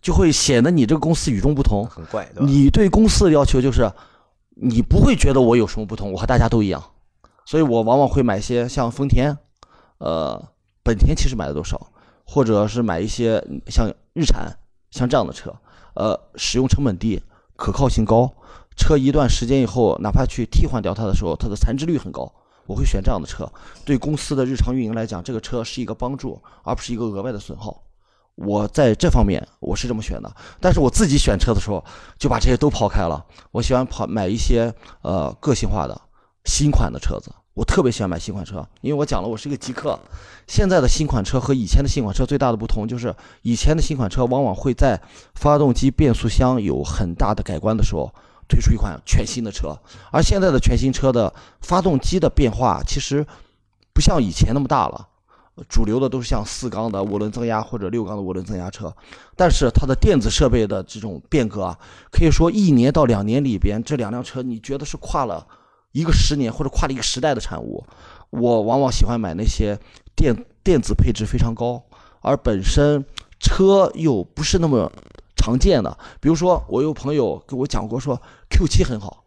[0.01, 2.29] 就会显得你这个公司与众不同，很怪。
[2.41, 3.89] 你对公司的要求就是，
[4.55, 6.83] 你不会觉得我有什么不同，我和大家都一样。
[7.45, 9.37] 所以我往往会买一些像丰田，
[9.99, 10.43] 呃，
[10.83, 11.87] 本田其实买的都少，
[12.25, 14.57] 或者是买一些像日产
[14.91, 15.55] 像这样的车，
[15.93, 17.23] 呃，使用成本低，
[17.55, 18.29] 可靠性高，
[18.75, 22.29] 车一段时间以后，哪怕去替换掉它的时候，它的残值率很高。
[22.65, 23.51] 我会选这样的车，
[23.85, 27.83] 对公司的日常运营来讲，这个车是一个帮助，而不是一个额外的损耗。
[28.35, 31.83] 我在这方面我是这么选的，但是我自己选车的时候
[32.17, 33.23] 就把这些都抛开了。
[33.51, 34.73] 我喜欢跑买一些
[35.03, 36.01] 呃个性化的
[36.45, 39.99] 新款的车子，我特别喜欢买新款车，因为我讲了我是一个极客。
[40.47, 44.99] 现在的新款车和以前的新款车最大的不同就是，以前的新款车往往会在
[45.35, 48.11] 发动机、变速箱有很大的改观的时候
[48.47, 49.77] 推出一款全新的车，
[50.11, 53.25] 而现在的全新车的发动机的变化其实
[53.93, 55.09] 不像以前那么大了。
[55.69, 58.91] 主流的都是像四缸的涡轮增压或者六缸的涡轮增压车，
[59.35, 61.77] 但是它的电子设备的这种变革啊，
[62.09, 65.45] 可以说一年到两年里边，这两辆车你觉得是跨了
[65.91, 67.85] 一个十年或者跨了一个时代的产物。
[68.31, 69.77] 我往往喜欢买那些
[70.15, 71.83] 电电子配置非常高，
[72.21, 73.05] 而本身
[73.39, 74.91] 车又不是那么
[75.43, 75.97] 常见的。
[76.21, 79.25] 比如说，我有朋友跟我讲过说 Q7 很好，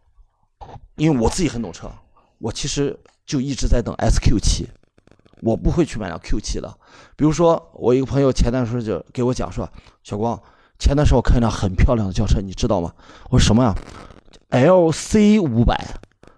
[0.96, 1.90] 因为我自己很懂车，
[2.38, 4.66] 我其实就一直在等 SQ7。
[5.42, 6.78] 我不会去买辆 Q7 的，
[7.14, 9.68] 比如说我一个朋友前段时间就给我讲说，
[10.02, 10.42] 小光，
[10.78, 12.94] 前段时间我看一辆很漂亮的轿车，你知道吗？
[13.28, 13.74] 我说什么呀
[14.48, 15.78] ？LC 五百，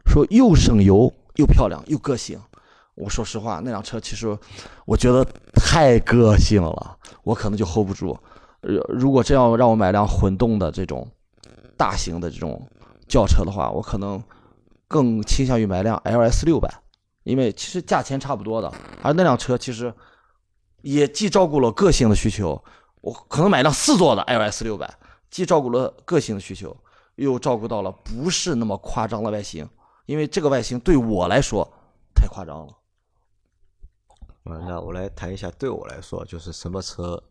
[0.05, 2.41] 说又省油又漂亮又个性。
[2.97, 4.37] 我说实话，那辆车其实
[4.85, 8.19] 我觉得太个性了，我可能就 hold 不住。
[8.61, 11.07] 呃，如果真要让我买辆混动的这种
[11.77, 12.69] 大型的这种
[13.09, 14.23] 轿车的话，我可能
[14.87, 16.83] 更倾向于买辆 LS 六百。
[17.25, 19.93] 因为其实价钱差不多的，而那辆车其实
[20.81, 22.65] 也既照顾了个性的需求，
[23.03, 24.99] 我可能买辆四座的 LS 六百，
[25.31, 26.75] 既照顾了个性的需求，
[27.17, 29.69] 又照顾到了不是那么夸张的外形，
[30.07, 31.71] 因为这个外形对我来说
[32.15, 32.73] 太夸张了。
[34.67, 37.23] 那我来谈一下，对我来说就是什么车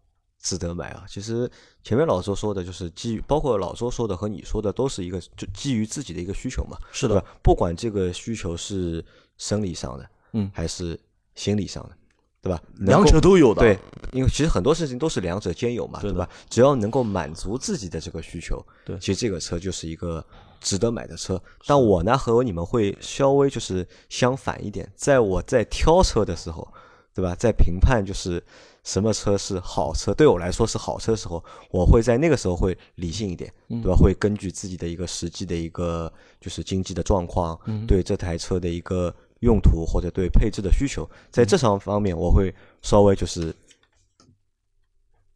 [0.48, 1.04] 值得买啊？
[1.08, 1.50] 其实
[1.84, 6.78] 前面老周说的就是基于，包括老周说的和你说的都是一个就基于自己的一个需求嘛。
[6.92, 9.04] 是的，不管这个需求是。
[9.40, 11.00] 生理上的，嗯，还是
[11.36, 11.96] 心理上的，
[12.42, 12.60] 对吧？
[12.78, 13.62] 两者都有的。
[13.62, 13.78] 对，
[14.12, 16.28] 因为其实很多事情都是两者兼有嘛，对吧？
[16.50, 20.26] 只要能够满足自己的这个需求，对，其实这个车就是一个
[20.60, 21.40] 值得买的车。
[21.68, 26.68] 但我呢，和你们会稍微就是相反一点，在我在挑车的时候，
[27.14, 27.36] 对吧？
[27.36, 28.44] 在评判就是
[28.88, 33.94] 什么车是好车，对我来说是好车的时候，我会在那个时候会理性一点，对吧？
[33.94, 39.14] 会根据自己的一个实际的一个就是经济的状况，对这台车的一个。
[39.42, 43.56] 用途或者对配置的需求，在这上方面我会稍微就是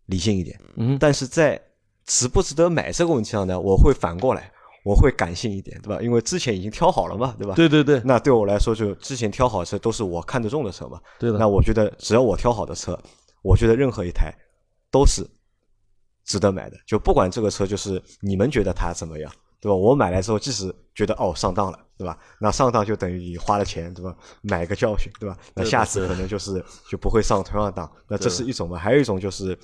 [0.08, 1.62] 理性一点，嗯，但是在
[2.08, 4.52] 值不值得买这个问题上呢，我会反过来，
[4.84, 6.02] 我会感性一点，对吧？
[6.02, 7.54] 因为之前已经挑好了嘛，对吧？
[7.54, 8.02] 对对对。
[8.04, 11.38] 那对我来说，就之前挑好车都是我看得中的车嘛，对的。
[11.38, 13.00] 那我觉得只要我挑好的车，
[13.42, 14.34] 我觉得任何一台
[14.90, 15.26] 都是
[16.24, 19.32] 值得买的，就不管这个车就是你们觉得它怎么样。
[19.62, 19.76] 对吧？
[19.76, 22.18] 我买来之后，即使觉得哦上当了，对吧？
[22.40, 24.18] 那上当就等于你花了钱，对吧？
[24.42, 25.38] 买个教训，对吧？
[25.54, 27.88] 那下次可能就是就不会上同样的当。
[28.08, 28.76] 那这是一种嘛？
[28.76, 29.56] 还有一种就是，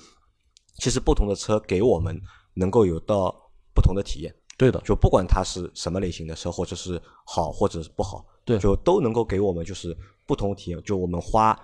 [0.78, 2.16] 其实不同的车给我们
[2.54, 3.34] 能够有到
[3.74, 4.32] 不同的体验。
[4.56, 9.96] 对的，就不管它是什么类型的车，或者是好或者是不好，对，就都能够给我们就是
[10.28, 10.80] 不同体验。
[10.84, 11.60] 就我们花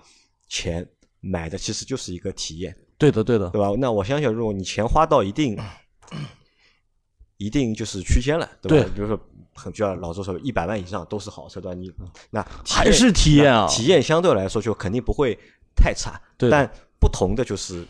[0.49, 0.85] 钱
[1.25, 2.77] 买的，其实就是一个体验。
[2.99, 3.73] 对的，对的，对吧？
[3.79, 5.59] 那我相信，如果你钱花到一定。
[7.37, 8.89] 一定就是区间了，对吧？
[8.95, 9.21] 比如说，
[9.55, 11.93] 很就像老周说，一百万以上都是好车段，你
[12.31, 13.67] 那还是体验啊？
[13.69, 15.37] 体验相对来说就肯定不会
[15.75, 16.71] 太差，对但
[17.01, 17.85] 不同的就是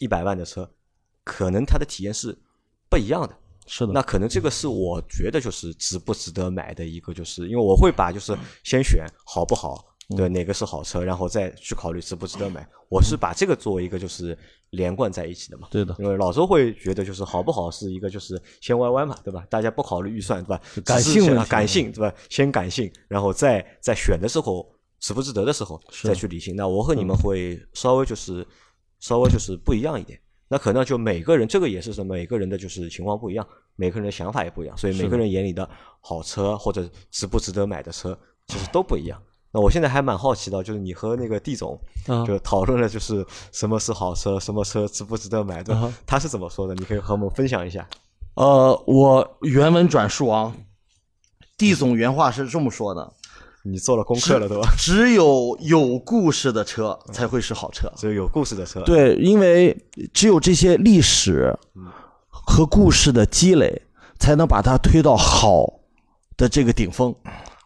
[0.00, 0.68] 一百万的车，
[1.22, 2.36] 可能它的体验是
[2.90, 3.38] 不一样的。
[3.64, 9.93] 是的，那可能这个是我觉得就是值不值得买的一个，就是因为我会把就是先选好不好。
[10.16, 12.66] 对，哪个是好车，然后再去考虑值不值得买。
[12.90, 14.36] 我是把这个作为一个就是
[14.70, 15.68] 连贯在一起的嘛。
[15.70, 19.46] 对的，因为老周会觉得就是好不好是一个就是先歪歪嘛，对吧？
[19.48, 20.60] 大家不考虑预算，对吧？
[20.84, 22.14] 感性感性，对吧？
[22.28, 26.54] 先感性，然后再在选的时候值不值得的时候再去理性。
[26.54, 28.46] 那我和你们会稍微就是
[29.00, 30.20] 稍微就是不一样一点。
[30.46, 35.68] 那可能就每个人这个也是什么，每个人的就是情况不一样，每个人的想法也不一样，所以每个人眼里的
[36.00, 38.16] 好车或者值不值得买的车，
[38.48, 39.20] 其实都不一样。
[39.54, 41.78] 那我现在还蛮好奇的，就是你和那个地总
[42.26, 45.94] 就讨论了，就是什么是好车，什么车值不值得买，对吧？
[46.04, 46.74] 他是怎么说的？
[46.74, 47.88] 你可以和我们分享一下。
[48.34, 50.52] 呃，我原文转述啊，
[51.56, 53.12] 地总原话是这么说的：
[53.62, 54.68] 你做了功课了，对吧？
[54.76, 58.80] 只有有故事的车才会是好车，只有有故事的车。
[58.80, 59.76] 对，因为
[60.12, 61.56] 只有这些历史
[62.28, 63.82] 和故事的积累，
[64.18, 65.64] 才能把它推到好
[66.36, 67.14] 的这个顶峰。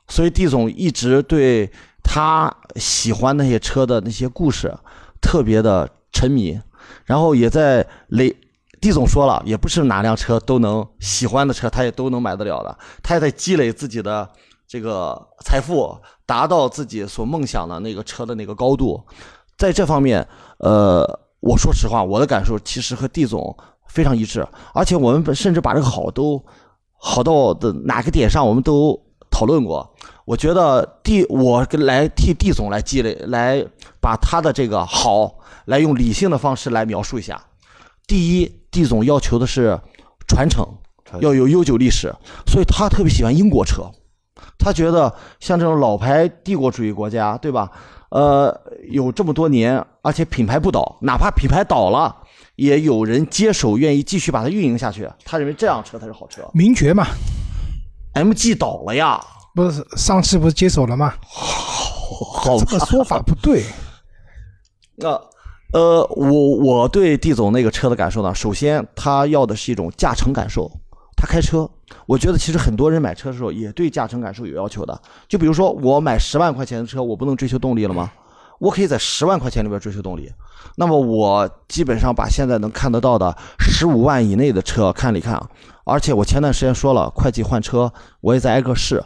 [0.08, 1.70] 所以，地总一直对
[2.02, 4.74] 他喜欢那些车的那些故事
[5.20, 6.60] 特别的沉迷，
[7.04, 8.34] 然后也在累。
[8.80, 12.78] 地总说了，也不是哪辆车都能喜欢的车，他也都能买得了的。
[13.02, 14.28] 他也在积累自己的
[14.68, 19.04] 这个财富，达到自己所梦想的那个车的那个高度。
[19.56, 20.24] 在这方面，
[20.58, 21.04] 呃，
[21.40, 23.52] 我说实话，我的感受其实和地总
[23.88, 26.40] 非常一致，而且我们甚至把这个好都
[26.92, 28.96] 好到的哪个点上，我们都
[29.38, 29.88] 讨论过。
[30.24, 33.64] 我觉得地，我来替地总来积累，来
[34.00, 35.32] 把他的这个好，
[35.66, 37.40] 来用理性的方式来描述一下。
[38.04, 39.78] 第一，地总要求的是
[40.26, 40.66] 传承，
[41.20, 42.12] 要有悠久历史，
[42.48, 43.84] 所以他特别喜欢英国车。
[44.58, 47.70] 他觉得像这种老牌帝国主义国家，对吧？
[48.10, 48.52] 呃，
[48.90, 52.14] 有这么多年，而且品牌不倒，哪怕品牌倒了，
[52.56, 55.08] 也有人接手，愿意继续把它运营下去。
[55.24, 56.42] 他认为这辆车才是好车。
[56.52, 57.06] 名爵嘛
[58.24, 59.20] ，MG 倒了呀。
[59.54, 61.14] 不是上汽不是接手了吗？
[61.20, 63.64] 好，这个说法不对。
[64.96, 65.08] 那
[65.72, 68.32] 呃，我我对地总那个车的感受呢？
[68.32, 70.70] 首先，他要的是一种驾乘感受。
[71.16, 71.68] 他开车，
[72.06, 75.00] 我觉得其实很多人买车的时候也对驾乘感受有要求的。
[75.26, 78.12] 就比如说，我买十万块钱的车，我不能追求动力了吗？
[78.60, 80.30] 我可以在十万块钱里边追求动力。
[80.76, 85.40] 那么，我基本上把现在能看得到的十五万以内的车看了一看，
[85.88, 89.02] 而且我前段时间说了，会计换车，我也在挨个试。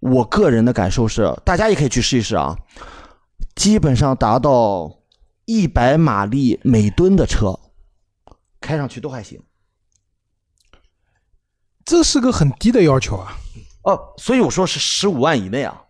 [0.00, 2.56] 我个人的感受是，大家也可以去试一试啊。
[3.54, 4.98] 基本上达到
[5.46, 7.58] 一百马力每吨的车，
[8.60, 9.40] 开上去都还行。
[11.84, 13.36] 这是个很低的要求啊。
[13.84, 15.82] 哦，所以我说是十五万以内啊。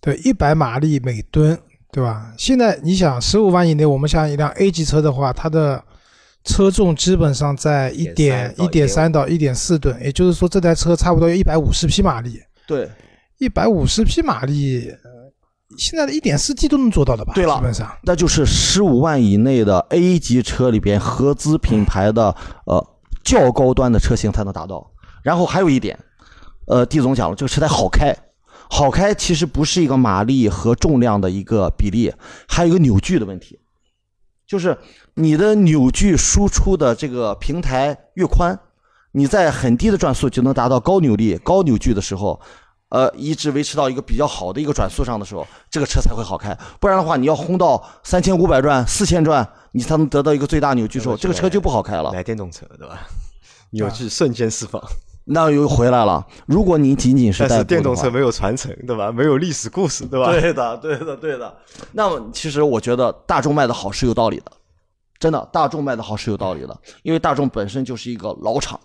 [0.00, 1.60] 对，一百马力每吨，
[1.92, 2.32] 对吧？
[2.38, 5.84] 现在你想，十五万以内，我们像一辆 A 级车的话，它的
[6.44, 12.40] 车重基本上在一点一点三到一点四吨，也就是说，这台车差不多有一百五十匹马力。
[12.66, 12.90] 对。
[13.38, 14.94] 一百五十匹马力，
[15.78, 17.32] 现在的一点四 T 都能做到的吧？
[17.34, 22.36] 对了，基本上那就是十五万以内的 A 级车里边合资品牌的
[22.66, 22.86] 呃
[23.24, 24.92] 较高端的车型才能达到。
[25.22, 25.98] 然后还有一点，
[26.66, 28.14] 呃，地总讲了，这个车得好开，
[28.68, 32.12] 好开其实不是一个马力和重量的一个比例，
[32.46, 33.58] 还有一个扭矩的问题，
[34.46, 34.76] 就是
[35.20, 38.58] 你的扭矩输出的这个平台越宽，
[39.12, 42.40] 你在很低的转速就能达到高扭力、高扭矩的时候。
[42.88, 46.52] 呃，一直维持到一个比较好的一个转速上的时候，这个车才会好开。
[46.80, 52.10] 不然的话，你要轰到三千五百转、四千转，你才能得到一个最大扭矩时候，这个车就不好开了。
[52.10, 53.06] 买电动车对吧？
[53.70, 54.82] 扭矩瞬间释放，
[55.26, 56.26] 那又回来了。
[56.46, 59.12] 如果你仅仅是但是电动车，没有传承对吧？
[59.12, 60.32] 没有历史故事对吧？
[60.32, 61.56] 对的，对的，对的。
[61.92, 64.50] 那么其实我觉得大众卖的好是有道理的，
[65.20, 68.80] 真的，大众卖的好是有道理的，因为大众本身就是一个老厂，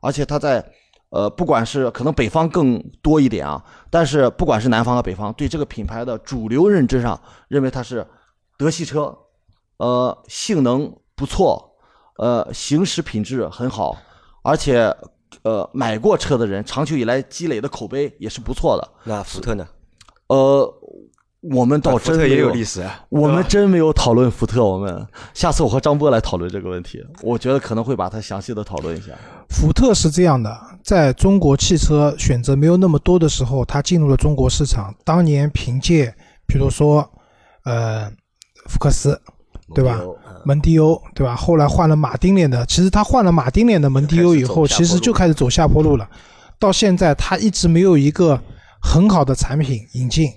[0.00, 0.64] 而且它在。
[1.12, 3.60] 呃，不管是可能北方更多一点啊，
[3.90, 8.06] 但是不管是南方和北方，对这个品牌的主流认知上，认为它是
[8.56, 9.12] 德系车，
[9.78, 11.74] 呃，性能不错，
[12.18, 13.96] 呃，行驶品质很好，
[14.44, 14.94] 而且
[15.42, 18.88] 呃，买过车的人长久以来积累的口碑也是不错的。
[19.02, 19.66] 那福特呢？
[20.28, 20.79] 呃。
[21.40, 23.02] 我们倒真也有历史啊！
[23.08, 24.62] 我们真没有讨论福特。
[24.62, 29.12] 我们下次我和张波来讨论这个问题，我觉得可能会把它详细的讨论一下。
[29.48, 34.94] 福特是这样的，在中国汽车选择没有那么多的时候，它进入了中国市场。
[35.02, 36.14] 当年凭借，
[36.46, 37.10] 比如说，
[37.64, 38.10] 呃，
[38.66, 39.18] 福克斯，
[39.74, 39.98] 对吧？
[40.44, 41.34] 蒙迪欧，对吧？
[41.34, 46.06] 后来换了马丁脸的，其实他换了马丁脸的蒙迪欧以后，其实就开始走下坡路了。
[46.58, 48.38] 到现在，他一直没有一个
[48.82, 50.30] 很好的产品引进。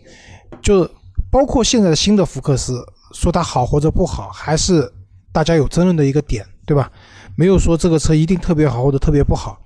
[0.61, 0.89] 就
[1.31, 4.91] 包括现在的新的福克斯，说它好或者不好，还是
[5.31, 6.91] 大家有争论的一个点，对吧？
[7.35, 9.59] 没有说这个车一定特别好或者特别不好。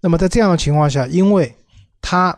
[0.00, 1.52] 那么在这样的情况下，因为
[2.00, 2.36] 它，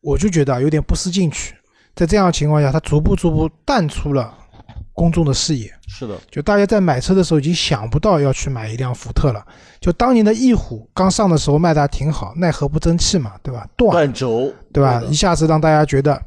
[0.00, 1.54] 我就觉得有点不思进取。
[1.94, 4.32] 在这样的情况下，它逐步逐步淡出了
[4.94, 5.70] 公众的视野。
[5.86, 9.46] 是的，就大家在买车的时候已经想不到要去买一辆福特了。
[9.78, 13.68] 就当年的翼虎刚上的时候卖的还挺好，奈何不争气嘛，对吧？
[13.76, 15.02] 断轴，对吧？
[15.10, 16.20] 一下子让大家觉得。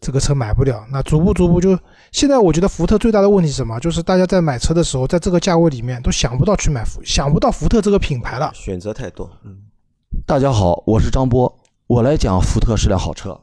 [0.00, 1.78] 这个车买不了，那逐步逐步就
[2.12, 3.78] 现在我觉得福特最大的问题是什么？
[3.80, 8.50] 就是大家在买车的时候，在这个价位里面都想不到去买福，想不到福特这个品牌了。
[8.54, 9.56] 选择太多，嗯，
[10.26, 11.52] 大家好，我是张波，
[11.86, 13.38] 我来讲福特是辆好车。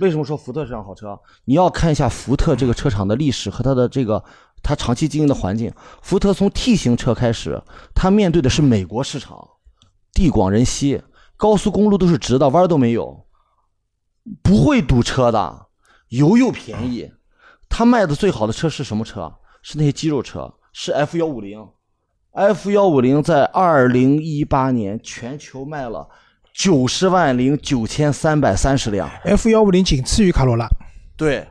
[0.00, 1.18] 为什么说福特是辆好车？
[1.44, 4.22] 你要看一下福特这个车厂的历史和它的这个
[4.62, 5.72] 它长期经营的环境。
[6.02, 7.60] 福特从 T 型车开始，
[7.94, 9.48] 它面对的是美国市场，
[10.12, 11.02] 地广人稀，
[11.36, 13.24] 高速公路都是直的，弯都没有，
[14.42, 15.66] 不会堵车的，
[16.08, 17.10] 油又便宜。
[17.68, 19.32] 它卖的最好的车是什么车？
[19.62, 21.66] 是那些肌肉车，是 F 幺五零。
[22.32, 26.08] F 幺五零在二零一八年全球卖了。
[26.54, 30.66] 九十万零九千三百三十辆，F 幺五零仅次于卡罗拉。
[31.16, 31.46] 对，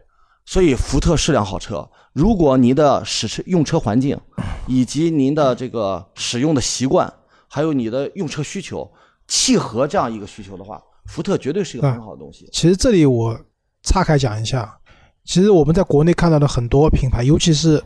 [0.45, 1.89] 所以福特是辆好车。
[2.11, 4.19] 如果您的使车用车环境，
[4.65, 7.13] 以及您的这个使用的习惯，
[7.47, 8.91] 还有你的用车需求
[9.27, 12.47] 契合这样一个需求的话，福特绝对是一个很好的东西。
[12.51, 13.39] 其实这里我
[13.83, 14.77] 岔开讲一下，
[15.25, 17.81] 其实我们在国内看到的很多品牌，尤其是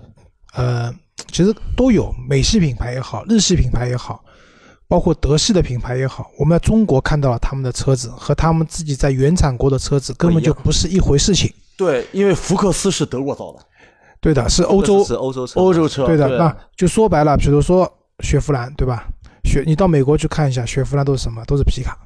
[0.53, 0.93] 呃，
[1.32, 4.24] 其实都有美系品牌也好，日系品牌也好。
[4.88, 11.49] 包括德系的品牌也好，我们在中国看到了他们的车子和他们自己在原产国的车子根本就不是一回事情。
[11.78, 13.59] 对，因为福克斯是德国造的，
[14.19, 16.05] 对的，是欧洲是欧洲车，欧洲车。
[16.05, 19.07] 对的，那就说白了，比如说雪佛兰，对吧？
[19.45, 21.41] 雪，你到美国去看一下，雪佛兰都是什么？
[21.45, 21.97] 都是皮卡。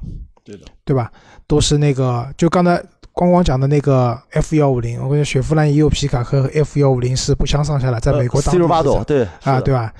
[0.46, 1.10] 对的，对吧？
[1.48, 2.80] 都是那个，就刚才
[3.12, 9.92] 光光讲的那个 F 幺五零，我跟你雪佛兰也有皮卡和 F 幺五零是不相上下的，在美国当八斗，对啊，对吧？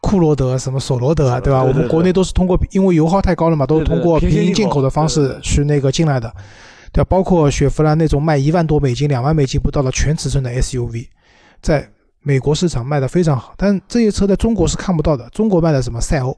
[0.00, 1.64] 库罗德什么索罗德，对吧？
[1.64, 6.32] 我们国内都是通过，因为油耗太高了嘛，都是通过平行进口的方式去那个进来的，
[6.92, 7.06] 对吧？
[7.10, 11.08] 包括雪佛兰那种卖一万多美金、两万美金不到的全尺寸的 SUV，
[11.60, 11.90] 在
[12.20, 15.28] 美国市场卖的非常好，但这些车在中国是看不到的。
[15.30, 16.36] 中国卖的什么赛欧，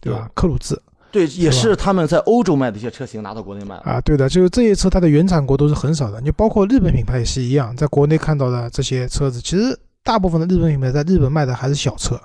[0.00, 0.30] 对吧？
[0.34, 0.80] 科鲁兹，
[1.14, 6.20] 对，也是他们在欧洲卖的一些车型拿到国内卖啊，对的，就是这些车它的原产国都是很少的。
[6.20, 12.20] 你包括日本品牌也是一样，在国内看到的这些车子，其实大部分的日本品牌在日本卖的还是小车。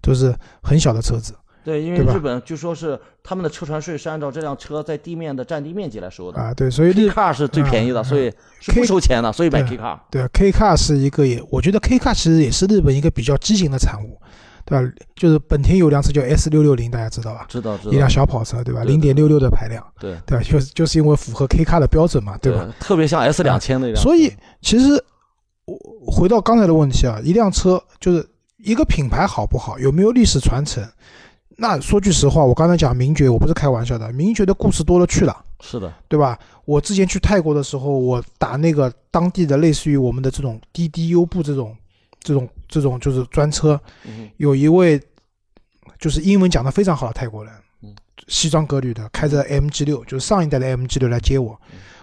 [0.00, 9.98] 都是很小的车子，对，因为日本就说是他们的车船税是按照这辆车在地面的占地面积来收的啊，对，所以 K car 是最便宜的，所以是不收钱的，所以买 K car。
[10.08, 14.16] 对，K car 是一个也，我觉得 K car 其实也是日本一个比较畸形的产物，
[14.68, 14.92] 对吧？
[15.16, 17.46] 就是本田有辆车叫 S 六六零，大家知道吧？
[17.48, 17.92] 知道，知道。
[17.92, 18.84] 一辆小跑车，对吧？
[18.84, 20.44] 零点六六的排量，对，对吧？
[20.44, 22.68] 就是就是因为符合 K car 的标准嘛，对吧？
[22.78, 23.96] 特别像 S 两千那辆。
[23.96, 25.02] 所以其实
[25.64, 28.28] 我回到刚才的问题啊，一辆车就是。
[28.64, 30.84] 一个品牌好不好，有没有历史传承？
[31.58, 35.44] 那说句实话，我刚才讲名爵，我不是开玩笑的，名爵的故事多了去了。
[35.60, 36.36] 是的，对吧？
[36.64, 41.72] 我之前去泰国的时候，我打那个当地的类似于我们的这种滴滴优步这种、
[42.20, 43.80] 这种、这种就是专车，
[44.36, 45.00] 有一位
[45.98, 47.52] 就是英文讲的非常好的泰国人，
[48.26, 51.58] 西装革履的，开着 MG 六，就是上一代的 MG 六来接我。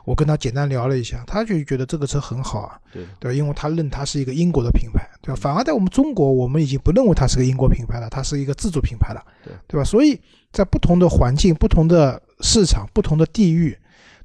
[0.06, 3.04] 我跟他简单聊了一下，他就觉得这个车很好啊，对。
[3.20, 5.40] 对，因为他认它是一个英国的品牌，对吧？
[5.42, 9.52] 反而在我们中国，我们已经不认为它是个英国品牌了，它是一个自主品牌了，对。
[9.68, 9.84] 对吧？
[9.84, 13.76] 所以在不同的环境、不同的市场、不同的地域，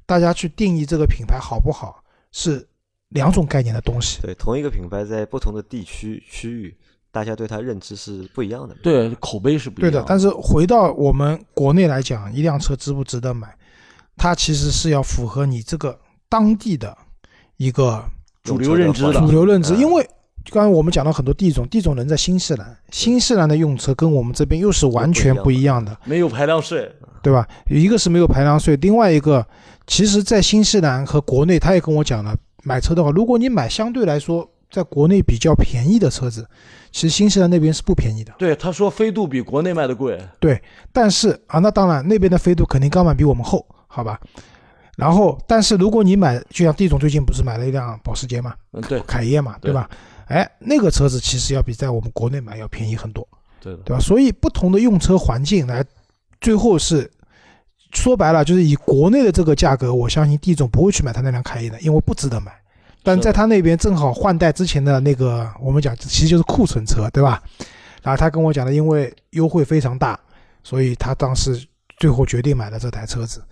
[0.05, 2.67] 大家去定义这个品牌好不好，是
[3.11, 4.19] 两种概念的东西。
[4.21, 6.75] 对，同一个品牌在不同的地区区域，
[7.11, 8.75] 大家对它认知是不一样的。
[8.83, 9.91] 对，口碑是不一样。
[9.91, 13.47] 对的，但是回到我们国内来讲，一辆车值不值得买？
[14.17, 15.97] 它其实是要符合你这个
[16.29, 16.95] 当地的
[17.57, 18.03] 一个
[18.43, 20.07] 主流认知的主流认知，因为
[20.51, 26.91] 刚才我们讲到很多地种，地种人在新西兰，新西兰的用车跟我们这边又是完全不一样的，没有排量税，
[27.23, 27.47] 对吧？
[27.67, 29.45] 一个是没有排量税，另外一个，
[29.87, 36.47] 其实，在新西兰和国内，他也跟我讲了，买车的话，如果你买相对来说在国内比较便宜的车子，
[36.91, 38.33] 其实新西兰那边是不便宜的。
[38.37, 40.19] 对，他说飞度比国内卖的贵。
[40.39, 43.65] 对，但是啊，那当然那边的飞度肯定钢板比我们厚。
[43.93, 44.17] 好吧，
[44.95, 49.89] 然后，但是如果你买，就像地总最近不是买了一辆保时捷嘛，嗯，对，凯宴嘛，对吧？
[50.27, 53.27] 哎，那个车子其实要比在我们国内买要便宜很多，
[53.59, 53.99] 对对吧？
[53.99, 55.83] 所以不同的用车环境来，
[56.39, 57.11] 最后是
[57.91, 62.51] 说白了，就是以国内的这个价格，我相信地总不会去买他那辆凯宴的，因为不值得买。
[63.03, 67.41] 但在他那边正好换代之前的那个，我们讲其实就是库存车，对吧？
[68.03, 70.19] 然后他跟我讲的，因为优惠非常大，
[70.63, 71.65] 所以他当时
[71.97, 73.43] 最后决定买了这台车子。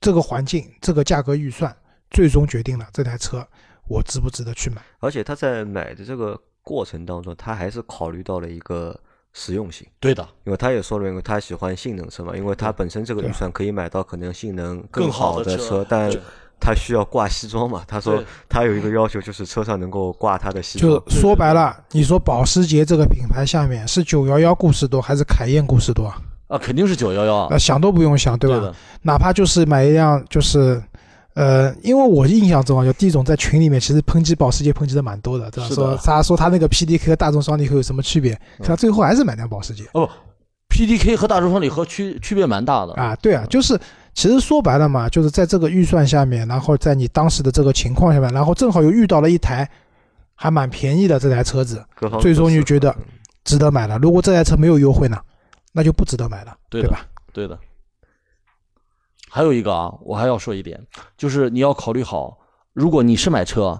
[0.00, 1.74] 这个环境，这个价格预算，
[2.10, 3.46] 最终决定了这台车
[3.88, 4.82] 我值不值得去买。
[5.00, 8.98] 而且他在买的这个过程当中，他还是考虑到了一个
[9.38, 9.86] 实用性。
[10.00, 16.10] 对的，因为他也说了，因为他喜欢性能车嘛，因为他本身这个预算可以买到可能性能更好的车，但
[16.58, 17.84] 他需要挂西装嘛。
[17.86, 20.90] 他说他有一个要求，就是车上能够挂他的西装。
[20.90, 26.10] 就说白了，你说保时捷这个品牌下面是九幺幺故事多，还是凯宴故事多？
[26.48, 28.72] 啊，肯定是九幺幺啊，想都不用想，对吧？
[29.02, 30.82] 哪怕就是买一辆，就是，
[31.36, 35.68] 呃，因为我印象中啊，就地总在群里面其实抨击保时捷抨击的蛮多的，对吧？
[35.68, 40.08] 说他说他那个 PDK 和大众双离合有什么区别，可他最后还是买辆保时捷哦
[40.70, 42.94] ，PDK 和大众双离合区区别蛮大的。
[42.94, 43.14] 啊。
[43.16, 43.78] 对啊，就是
[44.14, 49.68] 其实说白了嘛，就是在这个预算下面，然后在你当时的这个情况下面，然后正好又遇到了一台
[50.34, 51.84] 还蛮便宜的这台车子，
[52.18, 53.04] 最终就觉得嗯
[53.44, 53.98] 值得买了。
[53.98, 55.18] 如果这台车没有优惠呢，
[55.70, 57.06] 那就不值得买了，对对吧？
[57.34, 57.58] 对的。
[59.36, 60.80] 还有一个啊，我还要说一点，
[61.14, 62.38] 就是你要考虑好，
[62.72, 63.78] 如果你是买车，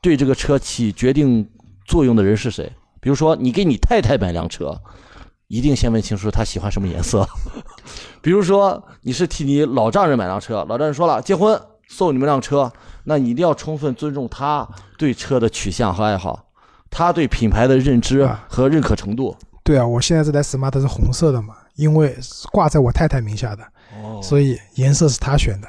[0.00, 1.50] 对这个车起决定
[1.84, 2.72] 作用的人是谁？
[3.00, 4.80] 比如说，你给你太太买辆车，
[5.48, 7.26] 一定先问清楚她喜欢什么颜色。
[8.22, 12.72] 比如说，你是替你老丈人买辆车，老丈人说了结婚送你们辆车，
[13.02, 14.64] 那你一定要充分尊重他
[14.96, 16.38] 对车的取向和爱好，
[16.88, 19.36] 他对品牌的认知啊和认可程度。
[19.64, 23.64] 对啊，我现在这台 smart 是红色的嘛，因为是挂在我太太名下的，
[24.02, 25.68] 哦所以颜色是他选的。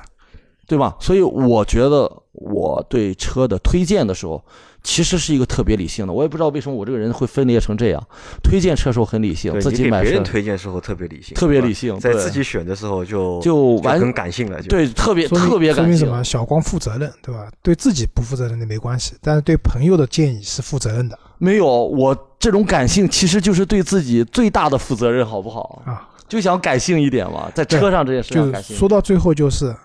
[0.67, 0.97] 对吧？
[0.99, 4.43] 所以我觉得我对车的推荐的时候，
[4.81, 6.11] 其实是一个特别理性的。
[6.11, 8.03] 我也不知道为什么我这个人会分裂成这样，
[8.41, 15.85] 推荐车时候很理性，自己买车别人推荐时候特别理性，特别理性在自己选的时候就就完很感性了，就对特别特别感性。
[15.85, 16.23] 说明什么？
[16.23, 17.47] 小光负责任，对吧？
[17.61, 25.83] 对自己不负责任的没关系，但是对朋友的建议是负责任的没有我这种感性，其实就是对自己最大的负责任，好不好？
[25.85, 26.09] 啊。
[26.27, 28.75] 就想感性一点嘛，在车上这件事就上感性。
[28.75, 29.75] 说到最后就是，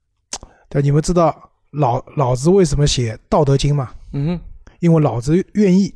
[0.68, 3.90] 对，你们知道老老子为什么写《道德经》吗？
[4.12, 4.38] 嗯。
[4.80, 5.94] 因为老子愿意。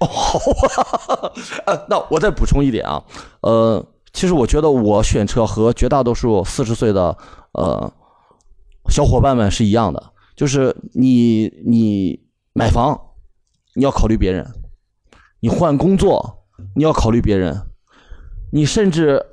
[0.00, 0.38] 哦，好
[1.16, 1.32] 啊，
[1.64, 3.02] 呃，那我再补充一点啊，
[3.40, 3.82] 呃，
[4.12, 7.16] 其实我觉得我选车和绝大多数四十岁的
[7.52, 7.90] 呃
[8.90, 12.20] 小伙伴们是一样的，就是你你
[12.52, 13.00] 买房
[13.74, 14.46] 你要考虑别人，
[15.40, 16.44] 你换工作
[16.76, 17.62] 你要考虑别人，
[18.54, 19.24] 你甚至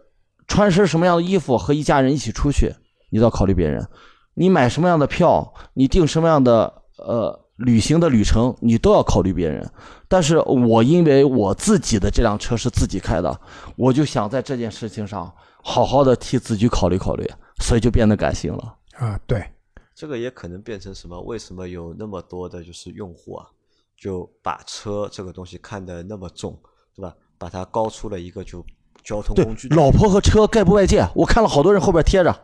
[0.48, 2.74] 穿身什么样的衣服和一家人一起出去，
[3.12, 3.86] 你都要考虑别人，
[4.34, 9.70] 你买什么样的票，你订什么样的呃旅行的旅程，你都要考虑别人。
[10.08, 13.40] 但是我因为我自己的这辆车是自己开的，
[13.76, 17.30] 我就想在这件事情上好好的替自己考虑考虑，
[17.62, 18.78] 所以就变得感性了。
[18.94, 19.46] 啊，对，
[19.94, 21.20] 这个也可能变成什么？
[21.22, 23.46] 为什么有那么多的就是用户啊，
[23.98, 26.58] 就把车这个东西看得那么重，
[26.96, 27.14] 对吧？
[27.38, 28.66] 把它高出了一个就
[29.10, 32.36] 交通对工具，老婆和车概不外借，我看了好多人后边贴着。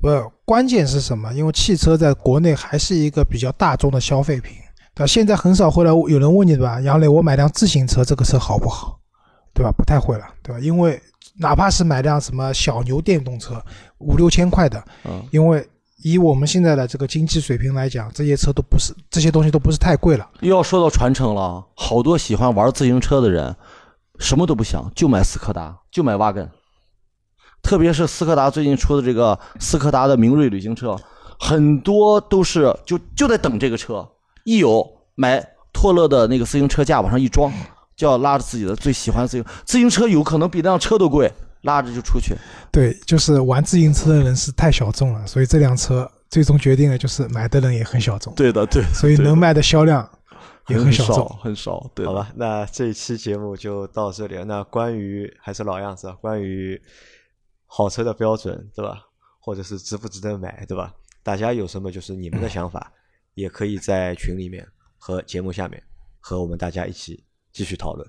[0.00, 0.08] 不，
[0.44, 1.32] 关键是什么？
[1.32, 4.56] 因为汽车在国内还是一个比较大众的消费品，
[4.92, 5.06] 对吧？
[5.06, 6.80] 现在很少会来有人问你，对吧？
[6.80, 8.98] 杨磊，我买辆自行车，这个车好不好？
[9.54, 9.70] 对吧？
[9.76, 10.60] 不太会了，对吧？
[10.60, 11.00] 因为
[11.38, 13.62] 哪怕是买辆什么小牛电动车，
[13.98, 15.64] 五六千块的，嗯，因为
[16.02, 20.28] 以我们现在的这个经济水平来讲，这些车都不是这些东西都不是太贵了。
[20.40, 23.54] 又要说到传承了，好多喜欢玩自行车的人，
[24.18, 26.48] 什么都不想，就买斯柯达，就买瓦根。
[27.62, 30.96] 特别是斯柯达最近出的这个斯柯达的明锐旅行车，
[31.38, 34.08] 很多都是就就在等这个车，
[34.44, 37.52] 一有买拓乐的那个自行车架往上一装，
[37.96, 42.36] 就要拉着自己的最喜欢的自行自行车，有可能比那辆车都贵，拉着就出去。
[42.70, 50.08] 对，就是玩自行车的人是太小众了，所以这辆车最终决定了就是买的人也很小众，对的，对的，所以能卖的销量
[50.68, 51.26] 也很小众。
[51.40, 51.90] 很少。
[51.94, 54.44] 对好吧，那这一期节目就到这里了。
[54.44, 56.80] 那关于还是老样子，啊，关于
[57.66, 59.02] 好车的标准，对吧？
[59.40, 60.94] 或者是值不值得买，对吧？
[61.22, 62.92] 大家有什么就是你们的想法，
[63.34, 64.66] 也可以在群里面
[64.96, 65.82] 和节目下面
[66.20, 68.08] 和我们大家一起继续讨论。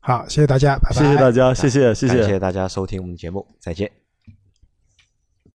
[0.00, 0.96] 好，谢谢大家，拜拜。
[0.96, 2.28] 谢谢大家，谢谢，谢谢感。
[2.28, 4.05] 谢大家收听我们的节目，再见。